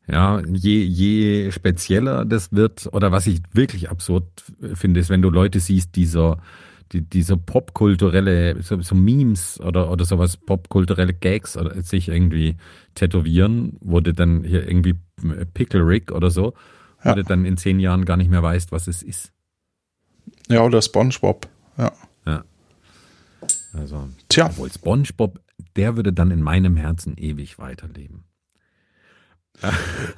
ja, 0.06 0.42
je, 0.46 0.82
je 0.82 1.50
spezieller 1.50 2.24
das 2.24 2.52
wird, 2.52 2.88
oder 2.92 3.12
was 3.12 3.26
ich 3.26 3.40
wirklich 3.52 3.90
absurd 3.90 4.24
finde, 4.74 5.00
ist, 5.00 5.10
wenn 5.10 5.22
du 5.22 5.30
Leute 5.30 5.60
siehst, 5.60 5.96
die 5.96 6.06
so, 6.06 6.36
die, 6.92 7.02
diese 7.02 7.36
popkulturelle, 7.36 8.60
so, 8.62 8.80
so 8.80 8.94
Memes 8.94 9.60
oder, 9.60 9.90
oder 9.90 10.04
sowas, 10.04 10.36
popkulturelle 10.36 11.14
Gags 11.14 11.56
oder 11.56 11.80
sich 11.82 12.08
irgendwie 12.08 12.56
tätowieren, 12.94 13.76
wo 13.80 14.00
du 14.00 14.12
dann 14.12 14.42
hier 14.42 14.66
irgendwie 14.66 14.94
Pickle 15.54 15.86
Rick 15.86 16.10
oder 16.12 16.30
so, 16.30 16.54
ja. 17.04 17.12
wo 17.12 17.14
du 17.16 17.24
dann 17.24 17.44
in 17.44 17.56
zehn 17.56 17.78
Jahren 17.78 18.04
gar 18.04 18.16
nicht 18.16 18.30
mehr 18.30 18.42
weißt, 18.42 18.72
was 18.72 18.88
es 18.88 19.02
ist. 19.02 19.32
Ja, 20.48 20.64
oder 20.64 20.82
SpongeBob, 20.82 21.48
ja. 21.78 21.92
Also, 23.72 24.08
Tja. 24.28 24.46
obwohl 24.46 24.70
SpongeBob, 24.72 25.40
der 25.76 25.96
würde 25.96 26.12
dann 26.12 26.30
in 26.30 26.42
meinem 26.42 26.76
Herzen 26.76 27.16
ewig 27.16 27.58
weiterleben. 27.58 28.24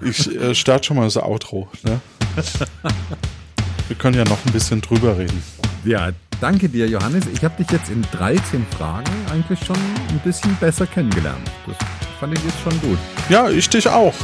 Ich 0.01 0.29
äh, 0.35 0.55
starte 0.55 0.87
schon 0.87 0.97
mal 0.97 1.05
das 1.05 1.17
Outro. 1.17 1.69
Ne? 1.83 2.01
Wir 3.89 3.97
können 3.97 4.17
ja 4.17 4.25
noch 4.25 4.45
ein 4.47 4.53
bisschen 4.53 4.81
drüber 4.81 5.19
reden. 5.19 5.43
Ja, 5.85 6.13
danke 6.41 6.69
dir, 6.69 6.89
Johannes. 6.89 7.27
Ich 7.33 7.43
habe 7.43 7.63
dich 7.63 7.71
jetzt 7.73 7.91
in 7.91 8.03
13 8.13 8.65
Fragen 8.67 9.11
eigentlich 9.31 9.59
schon 9.65 9.77
ein 9.77 10.21
bisschen 10.25 10.57
besser 10.61 10.87
kennengelernt. 10.87 11.51
Das 11.67 11.77
fand 12.21 12.39
ich 12.39 12.45
jetzt 12.45 12.61
schon 12.61 12.81
gut. 12.81 12.99
Ja, 13.29 13.51
ich 13.51 13.69
dich 13.69 13.89
auch. 13.89 14.15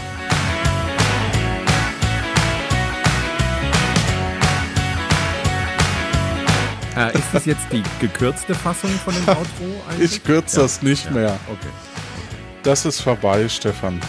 Äh, 6.99 7.17
ist 7.17 7.33
das 7.33 7.45
jetzt 7.45 7.73
die 7.73 7.85
gekürzte 8.01 8.57
Fassung 8.57 8.91
von 8.91 9.15
dem 9.15 9.29
Outro? 9.29 9.85
Eigentlich? 9.89 10.15
Ich 10.15 10.25
kürze 10.25 10.57
ja. 10.57 10.63
das 10.63 10.83
nicht 10.83 11.05
ja. 11.05 11.11
mehr. 11.13 11.41
Okay. 11.49 11.69
Das 12.65 12.85
ist 12.85 13.01
vorbei, 13.01 13.49
Stefan. 13.49 14.01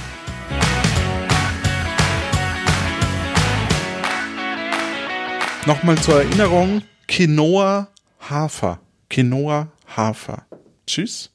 Nochmal 5.67 5.99
zur 5.99 6.23
Erinnerung, 6.23 6.81
Quinoa 7.07 7.89
Hafer. 8.27 8.79
Quinoa 9.07 9.67
Hafer. 9.95 10.47
Tschüss. 10.87 11.29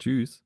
Tschüss. 0.00 0.42